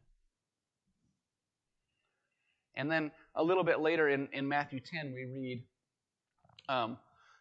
And 2.76 2.90
then 2.90 3.10
a 3.34 3.42
little 3.42 3.64
bit 3.64 3.80
later 3.80 4.08
in, 4.08 4.28
in 4.32 4.48
Matthew 4.48 4.80
10, 4.80 5.12
we 5.12 5.24
read 5.24 5.64
um, 6.68 6.98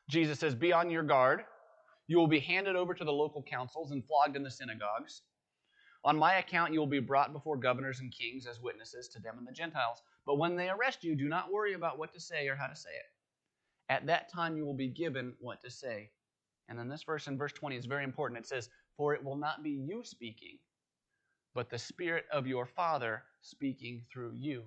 Jesus 0.09 0.39
says, 0.39 0.55
Be 0.55 0.73
on 0.73 0.89
your 0.89 1.03
guard. 1.03 1.43
You 2.07 2.17
will 2.17 2.27
be 2.27 2.39
handed 2.39 2.75
over 2.75 2.93
to 2.93 3.03
the 3.03 3.13
local 3.13 3.41
councils 3.41 3.91
and 3.91 4.03
flogged 4.05 4.35
in 4.35 4.43
the 4.43 4.51
synagogues. 4.51 5.21
On 6.03 6.17
my 6.17 6.35
account, 6.35 6.73
you 6.73 6.79
will 6.79 6.87
be 6.87 6.99
brought 6.99 7.31
before 7.31 7.55
governors 7.55 8.01
and 8.01 8.11
kings 8.11 8.45
as 8.45 8.59
witnesses 8.59 9.07
to 9.09 9.21
them 9.21 9.37
and 9.37 9.47
the 9.47 9.53
Gentiles. 9.53 10.01
But 10.25 10.37
when 10.37 10.57
they 10.57 10.69
arrest 10.69 11.03
you, 11.03 11.15
do 11.15 11.29
not 11.29 11.51
worry 11.51 11.73
about 11.73 11.97
what 11.97 12.13
to 12.13 12.19
say 12.19 12.47
or 12.49 12.55
how 12.55 12.67
to 12.67 12.75
say 12.75 12.89
it. 12.89 13.91
At 13.93 14.05
that 14.07 14.29
time, 14.29 14.57
you 14.57 14.65
will 14.65 14.73
be 14.73 14.89
given 14.89 15.33
what 15.39 15.61
to 15.61 15.69
say. 15.71 16.09
And 16.67 16.77
then 16.77 16.89
this 16.89 17.03
verse 17.03 17.27
in 17.27 17.37
verse 17.37 17.53
20 17.53 17.77
is 17.77 17.85
very 17.85 18.03
important. 18.03 18.39
It 18.39 18.47
says, 18.47 18.69
For 18.97 19.13
it 19.13 19.23
will 19.23 19.37
not 19.37 19.63
be 19.63 19.71
you 19.71 20.03
speaking, 20.03 20.57
but 21.53 21.69
the 21.69 21.79
Spirit 21.79 22.25
of 22.31 22.47
your 22.47 22.65
Father 22.65 23.23
speaking 23.41 24.03
through 24.11 24.33
you. 24.35 24.63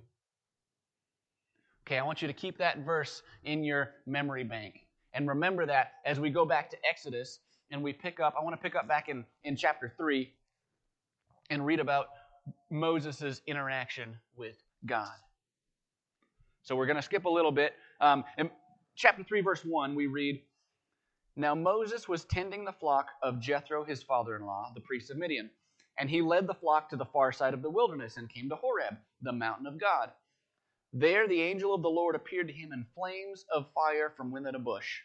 Okay, 1.87 1.99
I 1.99 2.03
want 2.03 2.21
you 2.21 2.27
to 2.27 2.35
keep 2.35 2.59
that 2.59 2.79
verse 2.79 3.23
in 3.45 3.63
your 3.63 3.91
memory 4.07 4.43
bank. 4.43 4.81
And 5.15 5.29
remember 5.29 5.65
that 5.67 5.93
as 6.05 6.19
we 6.19 6.31
go 6.31 6.45
back 6.45 6.69
to 6.71 6.77
Exodus 6.85 7.39
and 7.71 7.81
we 7.81 7.93
pick 7.93 8.19
up, 8.19 8.35
I 8.37 8.43
want 8.43 8.57
to 8.57 8.61
pick 8.61 8.75
up 8.75 8.89
back 8.89 9.09
in, 9.09 9.25
in 9.45 9.55
chapter 9.55 9.93
3 9.97 10.29
and 11.49 11.65
read 11.65 11.79
about 11.79 12.09
Moses' 12.71 13.41
interaction 13.47 14.17
with 14.35 14.57
God. 14.85 15.15
So 16.63 16.75
we're 16.75 16.87
going 16.87 16.97
to 16.97 17.03
skip 17.03 17.25
a 17.25 17.31
little 17.31 17.53
bit. 17.53 17.75
Um, 18.01 18.25
in 18.37 18.51
chapter 18.97 19.23
3, 19.23 19.41
verse 19.43 19.65
1, 19.65 19.95
we 19.95 20.09
read 20.09 20.43
Now 21.37 21.55
Moses 21.55 22.09
was 22.09 22.25
tending 22.25 22.65
the 22.65 22.73
flock 22.73 23.11
of 23.23 23.39
Jethro, 23.39 23.85
his 23.85 24.03
father 24.03 24.35
in 24.35 24.45
law, 24.45 24.73
the 24.75 24.81
priest 24.81 25.13
of 25.13 25.19
Midian. 25.19 25.51
And 26.01 26.11
he 26.11 26.21
led 26.21 26.49
the 26.49 26.55
flock 26.55 26.91
to 26.91 26.97
the 26.97 27.07
far 27.07 27.31
side 27.31 27.55
of 27.55 27.63
the 27.63 27.71
wilderness 27.71 28.17
and 28.17 28.29
came 28.29 28.49
to 28.49 28.57
Horeb, 28.57 28.97
the 29.23 29.33
mountain 29.33 29.69
of 29.69 29.79
God. 29.79 30.11
There 30.93 31.29
the 31.29 31.43
angel 31.43 31.75
of 31.75 31.83
the 31.83 31.89
Lord 31.89 32.15
appeared 32.15 32.49
to 32.49 32.55
him 32.55 32.73
in 32.73 32.87
flames 32.95 33.45
of 33.53 33.67
fire 33.75 34.13
from 34.17 34.31
within 34.31 34.55
a 34.55 34.59
bush. 34.59 35.01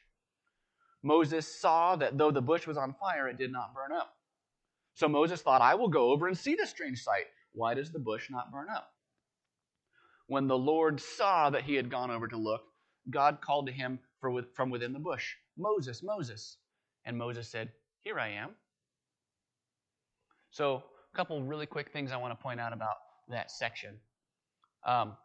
Moses 1.03 1.59
saw 1.59 1.95
that 1.95 2.17
though 2.17 2.31
the 2.31 2.41
bush 2.41 2.67
was 2.67 2.77
on 2.77 2.93
fire, 2.93 3.27
it 3.27 3.37
did 3.37 3.51
not 3.51 3.73
burn 3.73 3.91
up. 3.91 4.15
So 4.93 5.07
Moses 5.07 5.41
thought, 5.41 5.61
I 5.61 5.75
will 5.75 5.87
go 5.87 6.11
over 6.11 6.27
and 6.27 6.37
see 6.37 6.55
this 6.55 6.69
strange 6.69 7.01
sight. 7.01 7.25
Why 7.53 7.73
does 7.73 7.91
the 7.91 7.99
bush 7.99 8.29
not 8.29 8.51
burn 8.51 8.67
up? 8.69 8.93
When 10.27 10.47
the 10.47 10.57
Lord 10.57 11.01
saw 11.01 11.49
that 11.49 11.63
he 11.63 11.75
had 11.75 11.89
gone 11.89 12.11
over 12.11 12.27
to 12.27 12.37
look, 12.37 12.61
God 13.09 13.39
called 13.41 13.67
to 13.67 13.73
him 13.73 13.99
from 14.19 14.69
within 14.69 14.93
the 14.93 14.99
bush, 14.99 15.35
Moses, 15.57 16.03
Moses. 16.03 16.57
And 17.05 17.17
Moses 17.17 17.49
said, 17.49 17.71
Here 18.01 18.19
I 18.19 18.29
am. 18.29 18.51
So, 20.51 20.83
a 21.11 21.17
couple 21.17 21.41
really 21.43 21.65
quick 21.65 21.91
things 21.91 22.11
I 22.11 22.17
want 22.17 22.37
to 22.37 22.41
point 22.41 22.59
out 22.59 22.73
about 22.73 22.95
that 23.29 23.49
section. 23.49 23.95
Um, 24.85 25.17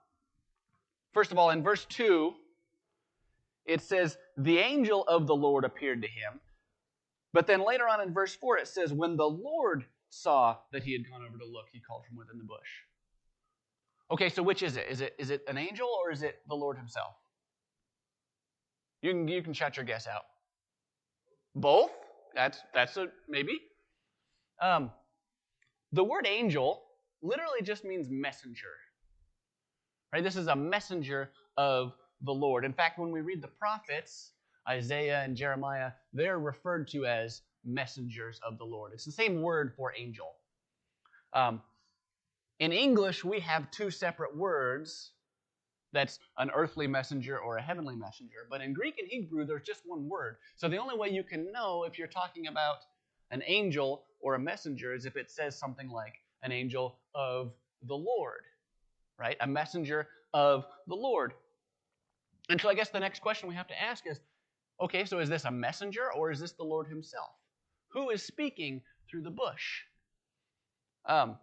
First 1.17 1.33
of 1.33 1.39
all, 1.39 1.49
in 1.49 1.63
verse 1.63 1.87
2, 1.87 2.35
it 3.65 3.81
says, 3.81 4.19
The 4.37 4.59
angel 4.59 5.03
of 5.05 5.27
the 5.27 5.35
Lord 5.35 5.65
appeared 5.65 6.03
to 6.03 6.09
him. 6.09 6.41
But 7.33 7.47
then 7.47 7.65
later 7.65 7.89
on 7.89 8.03
in 8.03 8.13
verse 8.13 8.35
4, 8.35 8.59
it 8.59 8.69
says, 8.69 8.93
When 8.93 9.17
the 9.17 9.25
Lord 9.25 9.87
saw 10.11 10.59
that 10.73 10.83
he 10.83 10.93
had 10.93 11.09
gone 11.09 11.23
over 11.27 11.39
to 11.39 11.47
look, 11.47 11.69
he 11.73 11.81
called 11.81 12.05
from 12.07 12.19
within 12.19 12.37
the 12.37 12.45
bush. 12.45 12.69
Okay, 14.11 14.29
so 14.29 14.43
which 14.43 14.63
is 14.63 14.77
it? 14.77 14.89
Is 14.91 15.01
it, 15.01 15.15
is 15.19 15.31
it 15.31 15.41
an 15.49 15.57
angel 15.57 15.89
or 16.05 16.13
is 16.13 16.23
it 16.23 16.43
the 16.51 16.55
Lord 16.55 16.77
himself? 16.77 17.15
You 19.01 19.13
can, 19.13 19.27
you 19.27 19.41
can 19.41 19.55
shout 19.55 19.79
your 19.79 19.87
guess 19.87 20.07
out. 20.07 20.25
Both? 21.55 21.93
That's, 22.35 22.59
that's 22.75 22.95
a 22.99 23.07
maybe. 23.27 23.59
Um, 24.61 24.91
the 25.93 26.05
word 26.05 26.27
angel 26.27 26.83
literally 27.23 27.63
just 27.63 27.87
means 27.87 28.09
messenger. 28.11 28.75
Right? 30.17 30.25
This 30.25 30.37
is 30.37 30.47
a 30.47 30.57
messenger 30.57 31.31
of 31.59 31.93
the 32.23 32.33
Lord. 32.33 32.65
In 32.65 32.73
fact, 32.73 32.99
when 32.99 33.11
we 33.11 33.21
read 33.21 33.43
the 33.43 33.49
prophets, 33.49 34.31
Isaiah 34.67 35.21
and 35.23 35.37
Jeremiah, 35.37 35.91
they're 36.15 36.39
referred 36.39 36.89
to 36.93 37.05
as 37.05 37.43
messengers 37.67 38.41
of 38.43 38.57
the 38.57 38.65
Lord. 38.65 38.93
It's 38.95 39.05
the 39.05 39.13
same 39.13 39.43
word 39.43 39.75
for 39.77 39.93
angel. 39.95 40.33
Um, 41.35 41.61
in 42.61 42.73
English, 42.73 43.27
we 43.27 43.41
have 43.41 43.71
two 43.71 43.91
separate 43.91 44.35
words 44.35 45.11
that's 45.93 46.19
an 46.39 46.51
earthly 46.55 46.87
messenger 46.87 47.39
or 47.39 47.59
a 47.59 47.63
heavenly 47.63 47.95
messenger. 47.95 48.47
But 48.49 48.63
in 48.63 48.73
Greek 48.73 48.99
and 48.99 49.09
Hebrew, 49.09 49.45
there's 49.45 49.67
just 49.67 49.83
one 49.85 50.09
word. 50.09 50.37
So 50.57 50.67
the 50.67 50.79
only 50.79 50.97
way 50.97 51.11
you 51.11 51.25
can 51.25 51.53
know 51.53 51.85
if 51.85 51.99
you're 51.99 52.09
talking 52.09 52.47
about 52.47 52.79
an 53.33 53.43
angel 53.47 54.05
or 54.21 54.35
a 54.35 54.39
messenger 54.39 54.95
is 54.95 55.05
if 55.05 55.15
it 55.15 55.31
says 55.31 55.59
something 55.59 55.91
like 55.91 56.15
an 56.43 56.53
angel 56.53 57.01
of 57.15 57.53
the 57.83 57.95
Lord 57.95 58.45
right? 59.19 59.37
A 59.41 59.47
messenger 59.47 60.09
of 60.35 60.67
the 60.87 60.95
Lord. 60.95 61.33
And 62.49 62.61
so 62.61 62.69
I 62.69 62.75
guess 62.75 62.91
the 62.91 63.01
next 63.01 63.21
question 63.21 63.49
we 63.49 63.55
have 63.55 63.69
to 63.69 63.83
ask 63.83 64.07
is 64.07 64.21
okay, 64.81 65.05
so 65.05 65.19
is 65.19 65.29
this 65.29 65.45
a 65.45 65.51
messenger 65.51 66.13
or 66.13 66.31
is 66.31 66.41
this 66.41 66.53
the 66.53 66.65
Lord 66.65 66.87
Himself? 66.89 67.31
Who 67.89 68.11
is 68.11 68.23
speaking 68.23 68.83
through 69.11 69.23
the 69.23 69.31
bush? 69.31 69.83
Um, 71.07 71.37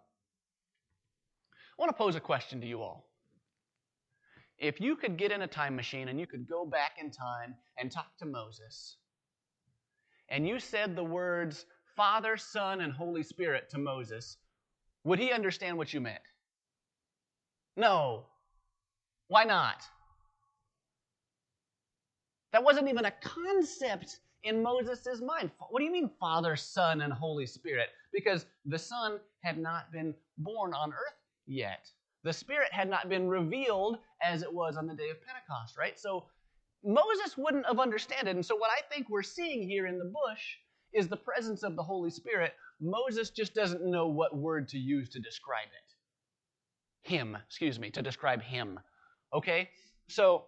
I 1.76 1.82
want 1.82 1.90
to 1.90 1.96
pose 1.96 2.14
a 2.14 2.20
question 2.20 2.60
to 2.60 2.66
you 2.66 2.80
all. 2.80 3.08
If 4.58 4.80
you 4.80 4.94
could 4.94 5.16
get 5.16 5.32
in 5.32 5.42
a 5.42 5.48
time 5.48 5.74
machine 5.74 6.08
and 6.08 6.20
you 6.20 6.26
could 6.26 6.48
go 6.48 6.64
back 6.64 6.92
in 7.00 7.10
time 7.10 7.56
and 7.76 7.90
talk 7.90 8.16
to 8.18 8.26
Moses, 8.26 8.96
and 10.28 10.46
you 10.46 10.60
said 10.60 10.94
the 10.94 11.04
words 11.04 11.66
Father, 11.96 12.36
Son, 12.36 12.80
and 12.80 12.92
Holy 12.92 13.22
Spirit 13.22 13.70
to 13.70 13.78
Moses, 13.78 14.36
would 15.04 15.18
he 15.18 15.30
understand 15.32 15.76
what 15.76 15.92
you 15.92 16.00
meant? 16.00 16.22
No. 17.76 18.24
Why 19.28 19.44
not? 19.44 19.82
That 22.52 22.62
wasn't 22.62 22.88
even 22.88 23.04
a 23.04 23.10
concept 23.10 24.20
in 24.44 24.62
Moses' 24.62 25.20
mind. 25.20 25.50
What 25.70 25.80
do 25.80 25.84
you 25.84 25.90
mean, 25.90 26.10
Father, 26.20 26.54
Son, 26.54 27.00
and 27.00 27.12
Holy 27.12 27.46
Spirit? 27.46 27.88
Because 28.12 28.46
the 28.66 28.78
Son 28.78 29.18
had 29.42 29.58
not 29.58 29.90
been 29.90 30.14
born 30.38 30.72
on 30.72 30.92
earth 30.92 31.18
yet. 31.46 31.90
The 32.22 32.32
Spirit 32.32 32.72
had 32.72 32.88
not 32.88 33.08
been 33.08 33.28
revealed 33.28 33.98
as 34.22 34.42
it 34.42 34.52
was 34.52 34.76
on 34.76 34.86
the 34.86 34.94
day 34.94 35.10
of 35.10 35.16
Pentecost, 35.26 35.76
right? 35.76 35.98
So 35.98 36.26
Moses 36.84 37.36
wouldn't 37.36 37.66
have 37.66 37.80
understood 37.80 38.28
it. 38.28 38.36
And 38.36 38.44
so, 38.44 38.56
what 38.56 38.70
I 38.70 38.82
think 38.94 39.08
we're 39.08 39.22
seeing 39.22 39.68
here 39.68 39.86
in 39.86 39.98
the 39.98 40.04
bush 40.04 40.56
is 40.92 41.08
the 41.08 41.16
presence 41.16 41.62
of 41.62 41.76
the 41.76 41.82
Holy 41.82 42.10
Spirit. 42.10 42.52
Moses 42.80 43.30
just 43.30 43.54
doesn't 43.54 43.84
know 43.84 44.06
what 44.06 44.36
word 44.36 44.68
to 44.68 44.78
use 44.78 45.08
to 45.10 45.20
describe 45.20 45.66
it. 45.66 45.93
Him, 47.04 47.36
excuse 47.46 47.78
me, 47.78 47.90
to 47.90 48.02
describe 48.02 48.42
him. 48.42 48.80
Okay? 49.32 49.70
So, 50.08 50.44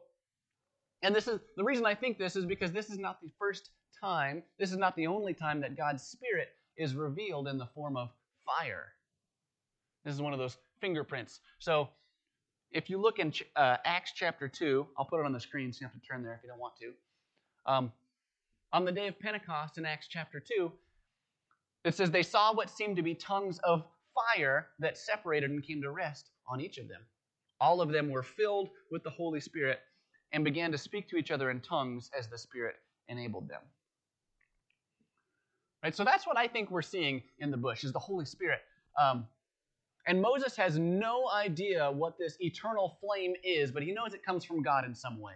and 1.03 1.15
this 1.15 1.29
is 1.29 1.39
the 1.57 1.65
reason 1.65 1.87
I 1.87 1.95
think 1.95 2.19
this 2.19 2.35
is 2.35 2.45
because 2.45 2.73
this 2.73 2.91
is 2.91 2.99
not 2.99 3.21
the 3.21 3.31
first 3.39 3.71
time, 4.01 4.43
this 4.59 4.73
is 4.73 4.79
not 4.79 4.97
the 4.97 5.07
only 5.07 5.35
time 5.35 5.61
that 5.61 5.77
God's 5.77 6.03
Spirit 6.03 6.49
is 6.77 6.95
revealed 6.95 7.47
in 7.49 7.59
the 7.59 7.67
form 7.67 7.97
of 7.97 8.11
fire. 8.45 8.87
This 10.05 10.15
is 10.15 10.21
one 10.21 10.33
of 10.33 10.39
those 10.39 10.57
fingerprints. 10.81 11.41
So, 11.59 11.89
if 12.73 12.91
you 12.91 12.99
look 12.99 13.19
in 13.19 13.33
uh, 13.55 13.77
Acts 13.85 14.13
chapter 14.15 14.49
2, 14.49 14.87
I'll 14.99 15.05
put 15.05 15.21
it 15.21 15.27
on 15.27 15.33
the 15.33 15.41
screen 15.41 15.73
so 15.73 15.79
you 15.81 15.87
have 15.87 15.95
to 15.95 16.07
turn 16.07 16.23
there 16.23 16.35
if 16.35 16.41
you 16.43 16.49
don't 16.49 16.59
want 16.59 16.75
to. 16.81 16.93
Um, 17.71 17.93
on 18.73 18.85
the 18.85 18.93
day 18.93 19.07
of 19.09 19.19
Pentecost 19.19 19.79
in 19.79 19.87
Acts 19.87 20.09
chapter 20.09 20.41
2, 20.41 20.71
it 21.85 21.95
says, 21.95 22.11
They 22.11 22.23
saw 22.23 22.53
what 22.53 22.69
seemed 22.69 22.97
to 22.97 23.03
be 23.03 23.15
tongues 23.15 23.59
of 23.65 23.85
fire 24.17 24.69
that 24.79 24.99
separated 24.99 25.51
and 25.51 25.63
came 25.63 25.83
to 25.83 25.91
rest 25.91 26.31
on 26.49 26.61
each 26.61 26.79
of 26.79 26.89
them. 26.89 27.03
All 27.61 27.81
of 27.81 27.91
them 27.91 28.11
were 28.11 28.23
filled 28.23 28.71
with 28.91 29.03
the 29.03 29.11
Holy 29.11 29.41
Spirit 29.41 29.81
and 30.33 30.45
began 30.45 30.73
to 30.73 30.79
speak 30.79 31.09
to 31.09 31.17
each 31.17 31.31
other 31.31 31.51
in 31.51 31.61
tongues 31.61 32.11
as 32.19 32.29
the 32.29 32.39
Spirit 32.39 32.77
enabled 33.09 33.49
them. 33.49 33.63
Right, 35.83 35.95
so 35.95 36.05
that's 36.05 36.27
what 36.27 36.37
I 36.37 36.49
think 36.49 36.71
we're 36.71 36.83
seeing 36.83 37.23
in 37.39 37.51
the 37.51 37.57
bush 37.57 37.85
is 37.85 37.93
the 37.93 37.99
Holy 37.99 38.25
Spirit. 38.25 38.61
Um, 39.01 39.27
and 40.07 40.21
Moses 40.21 40.57
has 40.57 40.79
no 40.79 41.29
idea 41.31 41.91
what 41.91 42.19
this 42.19 42.37
eternal 42.41 42.97
flame 43.01 43.35
is, 43.45 43.71
but 43.71 43.83
he 43.83 43.93
knows 43.93 44.15
it 44.15 44.25
comes 44.25 44.45
from 44.45 44.63
God 44.63 44.85
in 44.85 44.95
some 44.95 45.21
way. 45.21 45.35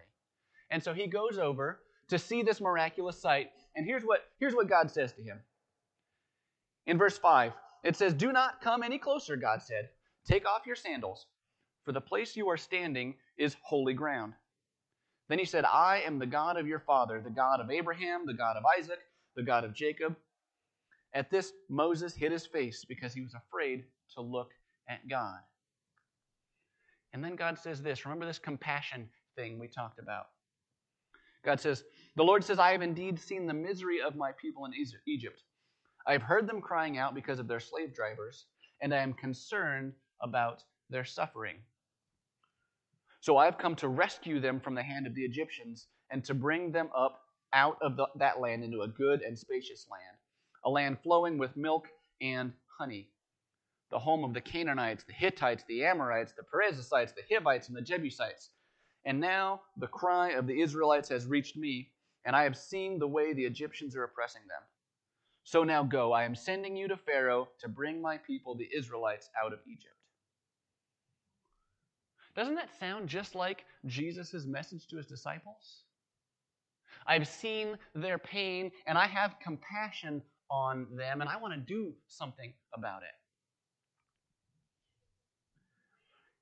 And 0.70 0.82
so 0.82 0.94
he 0.94 1.06
goes 1.06 1.38
over 1.38 1.80
to 2.08 2.18
see 2.18 2.42
this 2.42 2.60
miraculous 2.60 3.20
sight, 3.20 3.50
and 3.76 3.86
here's 3.86 4.02
what, 4.02 4.20
here's 4.38 4.54
what 4.54 4.68
God 4.68 4.90
says 4.90 5.12
to 5.12 5.22
him. 5.22 5.38
In 6.86 6.98
verse 6.98 7.18
5, 7.18 7.52
it 7.82 7.96
says, 7.96 8.14
Do 8.14 8.32
not 8.32 8.60
come 8.60 8.82
any 8.82 8.98
closer, 8.98 9.36
God 9.36 9.62
said. 9.62 9.88
Take 10.26 10.46
off 10.46 10.66
your 10.66 10.76
sandals, 10.76 11.26
for 11.84 11.92
the 11.92 12.00
place 12.00 12.36
you 12.36 12.48
are 12.48 12.56
standing 12.56 13.14
is 13.38 13.56
holy 13.62 13.94
ground. 13.94 14.34
Then 15.28 15.38
he 15.38 15.44
said, 15.44 15.64
I 15.64 16.02
am 16.04 16.18
the 16.18 16.26
God 16.26 16.56
of 16.56 16.66
your 16.66 16.80
father, 16.80 17.20
the 17.20 17.30
God 17.30 17.60
of 17.60 17.70
Abraham, 17.70 18.26
the 18.26 18.34
God 18.34 18.56
of 18.56 18.64
Isaac, 18.78 18.98
the 19.36 19.42
God 19.42 19.64
of 19.64 19.74
Jacob. 19.74 20.16
At 21.14 21.30
this, 21.30 21.52
Moses 21.68 22.14
hid 22.14 22.32
his 22.32 22.46
face 22.46 22.84
because 22.84 23.14
he 23.14 23.22
was 23.22 23.34
afraid 23.34 23.84
to 24.14 24.20
look 24.20 24.50
at 24.88 25.08
God. 25.08 25.38
And 27.12 27.24
then 27.24 27.36
God 27.36 27.58
says 27.58 27.82
this 27.82 28.04
remember 28.04 28.26
this 28.26 28.38
compassion 28.38 29.08
thing 29.36 29.58
we 29.58 29.68
talked 29.68 29.98
about. 29.98 30.26
God 31.44 31.60
says, 31.60 31.84
The 32.16 32.24
Lord 32.24 32.44
says, 32.44 32.58
I 32.58 32.72
have 32.72 32.82
indeed 32.82 33.18
seen 33.18 33.46
the 33.46 33.54
misery 33.54 34.00
of 34.00 34.16
my 34.16 34.32
people 34.40 34.64
in 34.66 34.72
Egypt. 35.06 35.42
I 36.06 36.12
have 36.12 36.22
heard 36.22 36.48
them 36.48 36.60
crying 36.60 36.98
out 36.98 37.14
because 37.14 37.38
of 37.38 37.48
their 37.48 37.60
slave 37.60 37.94
drivers, 37.94 38.46
and 38.80 38.94
I 38.94 38.98
am 38.98 39.12
concerned 39.12 39.92
about 40.22 40.62
their 40.88 41.04
suffering. 41.04 41.56
So 43.20 43.36
I 43.36 43.44
have 43.44 43.58
come 43.58 43.76
to 43.76 43.88
rescue 43.88 44.40
them 44.40 44.60
from 44.60 44.74
the 44.74 44.82
hand 44.82 45.06
of 45.06 45.14
the 45.14 45.24
Egyptians 45.24 45.88
and 46.10 46.24
to 46.24 46.34
bring 46.34 46.72
them 46.72 46.88
up 46.96 47.20
out 47.52 47.76
of 47.82 47.96
the, 47.96 48.06
that 48.16 48.40
land 48.40 48.64
into 48.64 48.82
a 48.82 48.88
good 48.88 49.22
and 49.22 49.38
spacious 49.38 49.86
land, 49.90 50.16
a 50.64 50.70
land 50.70 50.98
flowing 51.02 51.38
with 51.38 51.56
milk 51.56 51.88
and 52.20 52.52
honey 52.78 53.10
the 53.90 53.98
home 53.98 54.24
of 54.24 54.32
the 54.32 54.40
Canaanites, 54.40 55.04
the 55.04 55.12
Hittites, 55.12 55.64
the 55.68 55.84
Amorites, 55.84 56.32
the 56.32 56.44
Perizzites, 56.44 57.12
the 57.12 57.22
Hivites, 57.28 57.68
and 57.68 57.76
the 57.76 57.82
Jebusites. 57.82 58.50
And 59.04 59.20
now 59.20 59.62
the 59.76 59.88
cry 59.88 60.30
of 60.30 60.46
the 60.46 60.60
Israelites 60.60 61.08
has 61.08 61.26
reached 61.26 61.56
me, 61.56 61.90
and 62.24 62.36
I 62.36 62.44
have 62.44 62.56
seen 62.56 62.98
the 62.98 63.08
way 63.08 63.32
the 63.32 63.44
Egyptians 63.44 63.96
are 63.96 64.04
oppressing 64.04 64.42
them. 64.42 64.62
So 65.50 65.64
now 65.64 65.82
go, 65.82 66.12
I 66.12 66.22
am 66.22 66.36
sending 66.36 66.76
you 66.76 66.86
to 66.86 66.96
Pharaoh 66.96 67.48
to 67.58 67.68
bring 67.68 68.00
my 68.00 68.18
people, 68.18 68.54
the 68.54 68.68
Israelites, 68.72 69.30
out 69.36 69.52
of 69.52 69.58
Egypt. 69.66 69.96
Doesn't 72.36 72.54
that 72.54 72.70
sound 72.78 73.08
just 73.08 73.34
like 73.34 73.64
Jesus' 73.84 74.46
message 74.46 74.86
to 74.86 74.96
his 74.96 75.06
disciples? 75.06 75.82
I've 77.04 77.26
seen 77.26 77.76
their 77.96 78.16
pain, 78.16 78.70
and 78.86 78.96
I 78.96 79.08
have 79.08 79.40
compassion 79.42 80.22
on 80.52 80.86
them, 80.96 81.20
and 81.20 81.28
I 81.28 81.36
want 81.36 81.54
to 81.54 81.58
do 81.58 81.94
something 82.06 82.52
about 82.72 83.02
it. 83.02 83.08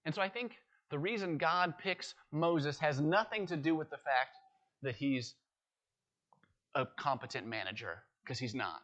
And 0.04 0.14
so 0.14 0.20
I 0.20 0.28
think 0.28 0.52
the 0.90 0.98
reason 0.98 1.38
God 1.38 1.78
picks 1.78 2.14
Moses 2.30 2.78
has 2.80 3.00
nothing 3.00 3.46
to 3.46 3.56
do 3.56 3.74
with 3.74 3.88
the 3.88 3.96
fact 3.96 4.36
that 4.82 4.96
he's 4.96 5.32
a 6.74 6.84
competent 6.84 7.46
manager, 7.46 8.02
because 8.22 8.38
he's 8.38 8.54
not. 8.54 8.82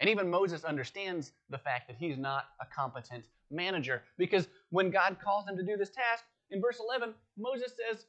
And 0.00 0.10
even 0.10 0.28
Moses 0.28 0.64
understands 0.64 1.32
the 1.50 1.58
fact 1.58 1.88
that 1.88 1.96
he's 1.96 2.18
not 2.18 2.46
a 2.60 2.66
competent 2.74 3.24
manager, 3.50 4.02
because 4.18 4.48
when 4.70 4.90
God 4.90 5.18
calls 5.22 5.48
him 5.48 5.56
to 5.56 5.62
do 5.62 5.76
this 5.76 5.90
task, 5.90 6.24
in 6.50 6.60
verse 6.60 6.80
11, 6.80 7.14
Moses 7.38 7.72
says, 7.72 8.06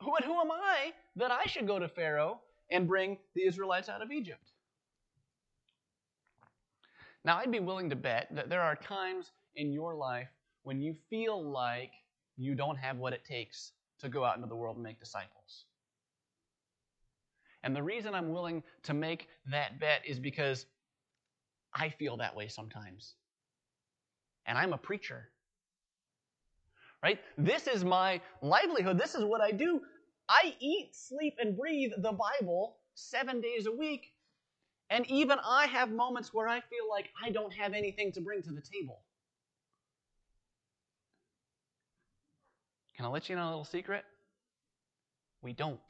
But 0.00 0.24
who 0.24 0.40
am 0.40 0.50
I 0.50 0.92
that 1.16 1.30
I 1.30 1.44
should 1.46 1.66
go 1.66 1.78
to 1.78 1.88
Pharaoh 1.88 2.40
and 2.70 2.88
bring 2.88 3.18
the 3.34 3.44
Israelites 3.44 3.88
out 3.88 4.02
of 4.02 4.10
Egypt? 4.12 4.52
Now, 7.24 7.38
I'd 7.38 7.52
be 7.52 7.60
willing 7.60 7.90
to 7.90 7.96
bet 7.96 8.28
that 8.32 8.48
there 8.48 8.62
are 8.62 8.74
times 8.74 9.30
in 9.54 9.72
your 9.72 9.94
life 9.94 10.28
when 10.64 10.80
you 10.80 10.94
feel 11.08 11.42
like 11.42 11.92
you 12.36 12.54
don't 12.54 12.78
have 12.78 12.96
what 12.96 13.12
it 13.12 13.24
takes 13.24 13.72
to 14.00 14.08
go 14.08 14.24
out 14.24 14.36
into 14.36 14.48
the 14.48 14.56
world 14.56 14.76
and 14.76 14.82
make 14.82 14.98
disciples. 14.98 15.66
And 17.62 17.76
the 17.76 17.82
reason 17.82 18.14
I'm 18.14 18.32
willing 18.32 18.62
to 18.82 18.94
make 18.94 19.28
that 19.50 19.78
bet 19.78 20.02
is 20.04 20.18
because 20.18 20.66
I 21.74 21.88
feel 21.90 22.18
that 22.18 22.36
way 22.36 22.48
sometimes. 22.48 23.14
And 24.46 24.58
I'm 24.58 24.72
a 24.72 24.78
preacher. 24.78 25.28
Right? 27.02 27.18
This 27.36 27.66
is 27.66 27.84
my 27.84 28.20
livelihood. 28.42 28.98
This 28.98 29.14
is 29.14 29.24
what 29.24 29.40
I 29.40 29.50
do. 29.50 29.80
I 30.28 30.54
eat, 30.60 30.90
sleep, 30.94 31.34
and 31.38 31.56
breathe 31.56 31.90
the 31.98 32.12
Bible 32.12 32.76
seven 32.94 33.40
days 33.40 33.66
a 33.66 33.72
week. 33.72 34.12
And 34.90 35.06
even 35.10 35.38
I 35.44 35.66
have 35.66 35.90
moments 35.90 36.32
where 36.32 36.48
I 36.48 36.60
feel 36.60 36.88
like 36.90 37.08
I 37.24 37.30
don't 37.30 37.52
have 37.54 37.72
anything 37.72 38.12
to 38.12 38.20
bring 38.20 38.42
to 38.42 38.50
the 38.50 38.60
table. 38.60 39.00
Can 42.96 43.06
I 43.06 43.08
let 43.08 43.28
you 43.28 43.36
know 43.36 43.46
a 43.46 43.48
little 43.48 43.64
secret? 43.64 44.04
We 45.40 45.52
don't. 45.52 45.80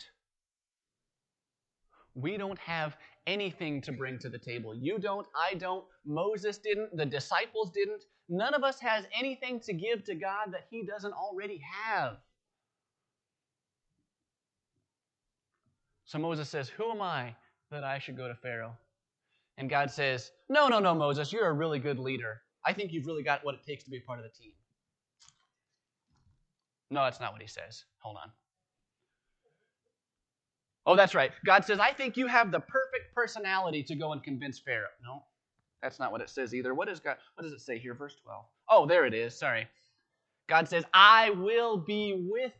We 2.14 2.36
don't 2.36 2.58
have 2.60 2.96
anything 3.26 3.80
to 3.82 3.92
bring 3.92 4.18
to 4.18 4.28
the 4.28 4.38
table. 4.38 4.74
You 4.74 4.98
don't, 4.98 5.26
I 5.36 5.54
don't, 5.54 5.84
Moses 6.04 6.58
didn't, 6.58 6.96
the 6.96 7.06
disciples 7.06 7.70
didn't. 7.70 8.04
None 8.28 8.54
of 8.54 8.64
us 8.64 8.80
has 8.80 9.04
anything 9.18 9.60
to 9.60 9.72
give 9.72 10.04
to 10.04 10.14
God 10.14 10.52
that 10.52 10.66
he 10.70 10.84
doesn't 10.84 11.12
already 11.12 11.60
have. 11.84 12.16
So 16.04 16.18
Moses 16.18 16.48
says, 16.48 16.68
Who 16.68 16.90
am 16.90 17.00
I 17.00 17.34
that 17.70 17.84
I 17.84 17.98
should 17.98 18.16
go 18.16 18.28
to 18.28 18.34
Pharaoh? 18.34 18.76
And 19.58 19.70
God 19.70 19.90
says, 19.90 20.30
No, 20.48 20.68
no, 20.68 20.78
no, 20.78 20.94
Moses, 20.94 21.32
you're 21.32 21.48
a 21.48 21.52
really 21.52 21.78
good 21.78 21.98
leader. 21.98 22.42
I 22.64 22.72
think 22.72 22.92
you've 22.92 23.06
really 23.06 23.22
got 23.22 23.44
what 23.44 23.54
it 23.54 23.62
takes 23.66 23.84
to 23.84 23.90
be 23.90 23.98
a 23.98 24.00
part 24.00 24.18
of 24.18 24.24
the 24.24 24.30
team. 24.30 24.52
No, 26.90 27.04
that's 27.04 27.20
not 27.20 27.32
what 27.32 27.40
he 27.40 27.48
says. 27.48 27.84
Hold 28.00 28.18
on. 28.22 28.30
Oh, 30.84 30.96
that's 30.96 31.14
right. 31.14 31.30
God 31.44 31.64
says, 31.64 31.78
I 31.78 31.92
think 31.92 32.16
you 32.16 32.26
have 32.26 32.50
the 32.50 32.60
perfect 32.60 33.14
personality 33.14 33.82
to 33.84 33.94
go 33.94 34.12
and 34.12 34.22
convince 34.22 34.58
Pharaoh. 34.58 34.88
No, 35.04 35.22
that's 35.80 35.98
not 35.98 36.10
what 36.10 36.20
it 36.20 36.28
says 36.28 36.54
either. 36.54 36.74
What, 36.74 36.88
is 36.88 36.98
God, 36.98 37.16
what 37.34 37.44
does 37.44 37.52
it 37.52 37.60
say 37.60 37.78
here? 37.78 37.94
Verse 37.94 38.16
12. 38.24 38.44
Oh, 38.68 38.86
there 38.86 39.06
it 39.06 39.14
is. 39.14 39.36
Sorry. 39.38 39.68
God 40.48 40.68
says, 40.68 40.84
I 40.92 41.30
will 41.30 41.76
be 41.76 42.26
with 42.28 42.52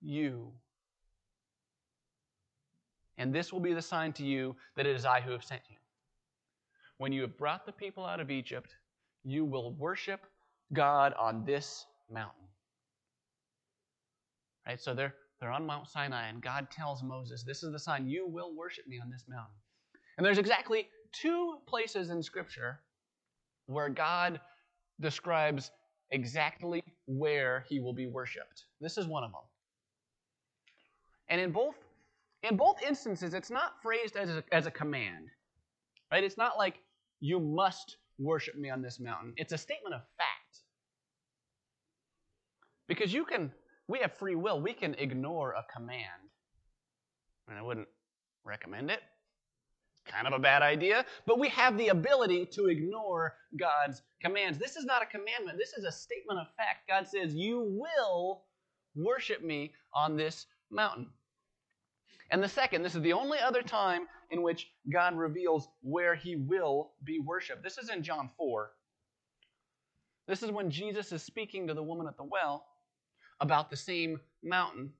you. 0.00 0.52
And 3.18 3.34
this 3.34 3.52
will 3.52 3.60
be 3.60 3.74
the 3.74 3.82
sign 3.82 4.12
to 4.14 4.24
you 4.24 4.56
that 4.76 4.86
it 4.86 4.96
is 4.96 5.04
I 5.04 5.20
who 5.20 5.32
have 5.32 5.44
sent 5.44 5.62
you. 5.68 5.76
When 6.98 7.12
you 7.12 7.22
have 7.22 7.36
brought 7.36 7.66
the 7.66 7.72
people 7.72 8.04
out 8.04 8.20
of 8.20 8.30
Egypt, 8.30 8.76
you 9.24 9.44
will 9.44 9.72
worship 9.72 10.20
God 10.72 11.14
on 11.18 11.44
this 11.44 11.84
mountain. 12.10 12.46
Right? 14.66 14.80
So 14.80 14.94
they're, 14.94 15.14
they're 15.40 15.50
on 15.50 15.66
Mount 15.66 15.88
Sinai, 15.88 16.28
and 16.28 16.42
God 16.42 16.70
tells 16.70 17.02
Moses, 17.02 17.42
This 17.42 17.62
is 17.62 17.72
the 17.72 17.78
sign, 17.78 18.06
you 18.06 18.26
will 18.28 18.54
worship 18.54 18.86
me 18.86 19.00
on 19.02 19.10
this 19.10 19.24
mountain. 19.28 19.54
And 20.18 20.26
there's 20.26 20.38
exactly 20.38 20.88
two 21.12 21.58
places 21.66 22.10
in 22.10 22.22
Scripture 22.22 22.80
where 23.66 23.88
God 23.88 24.40
describes 25.00 25.70
exactly 26.10 26.82
where 27.06 27.64
he 27.68 27.80
will 27.80 27.94
be 27.94 28.06
worshiped. 28.06 28.66
This 28.80 28.98
is 28.98 29.06
one 29.06 29.24
of 29.24 29.32
them. 29.32 29.40
And 31.28 31.40
in 31.40 31.52
both 31.52 31.76
in 32.42 32.56
both 32.56 32.82
instances, 32.82 33.34
it's 33.34 33.50
not 33.50 33.82
phrased 33.82 34.16
as 34.16 34.30
a, 34.30 34.42
as 34.50 34.66
a 34.66 34.70
command. 34.70 35.28
Right? 36.10 36.24
It's 36.24 36.38
not 36.38 36.56
like 36.56 36.80
you 37.20 37.38
must 37.38 37.96
worship 38.18 38.56
me 38.56 38.70
on 38.70 38.82
this 38.82 38.98
mountain. 38.98 39.34
It's 39.36 39.52
a 39.52 39.58
statement 39.58 39.94
of 39.94 40.00
fact. 40.16 40.62
Because 42.88 43.12
you 43.12 43.24
can 43.24 43.52
we 43.90 43.98
have 43.98 44.14
free 44.14 44.36
will. 44.36 44.60
We 44.60 44.72
can 44.72 44.94
ignore 44.94 45.52
a 45.52 45.64
command 45.74 46.30
And 47.48 47.58
I 47.58 47.62
wouldn't 47.62 47.88
recommend 48.44 48.90
it. 48.90 49.00
Kind 50.06 50.26
of 50.26 50.32
a 50.32 50.38
bad 50.38 50.62
idea, 50.62 51.04
but 51.26 51.38
we 51.38 51.48
have 51.50 51.76
the 51.76 51.88
ability 51.88 52.46
to 52.46 52.68
ignore 52.68 53.34
God's 53.58 54.00
commands. 54.22 54.58
This 54.58 54.76
is 54.76 54.84
not 54.84 55.02
a 55.02 55.06
commandment, 55.06 55.58
this 55.58 55.74
is 55.74 55.84
a 55.84 55.92
statement 55.92 56.40
of 56.40 56.46
fact. 56.56 56.88
God 56.88 57.06
says, 57.06 57.34
You 57.34 57.60
will 57.60 58.44
worship 58.96 59.42
me 59.42 59.72
on 59.92 60.16
this 60.16 60.46
mountain. 60.70 61.08
And 62.30 62.42
the 62.42 62.48
second, 62.48 62.82
this 62.82 62.94
is 62.94 63.02
the 63.02 63.12
only 63.12 63.38
other 63.38 63.62
time 63.62 64.06
in 64.30 64.42
which 64.42 64.68
God 64.90 65.16
reveals 65.16 65.68
where 65.82 66.14
he 66.14 66.36
will 66.36 66.92
be 67.04 67.18
worshiped. 67.18 67.62
This 67.62 67.76
is 67.76 67.90
in 67.90 68.02
John 68.02 68.30
4. 68.38 68.70
This 70.28 70.42
is 70.42 70.50
when 70.50 70.70
Jesus 70.70 71.12
is 71.12 71.22
speaking 71.22 71.66
to 71.66 71.74
the 71.74 71.82
woman 71.82 72.06
at 72.06 72.16
the 72.16 72.24
well 72.24 72.64
about 73.40 73.70
the 73.70 73.76
same 73.76 74.20
mountain. 74.42 74.90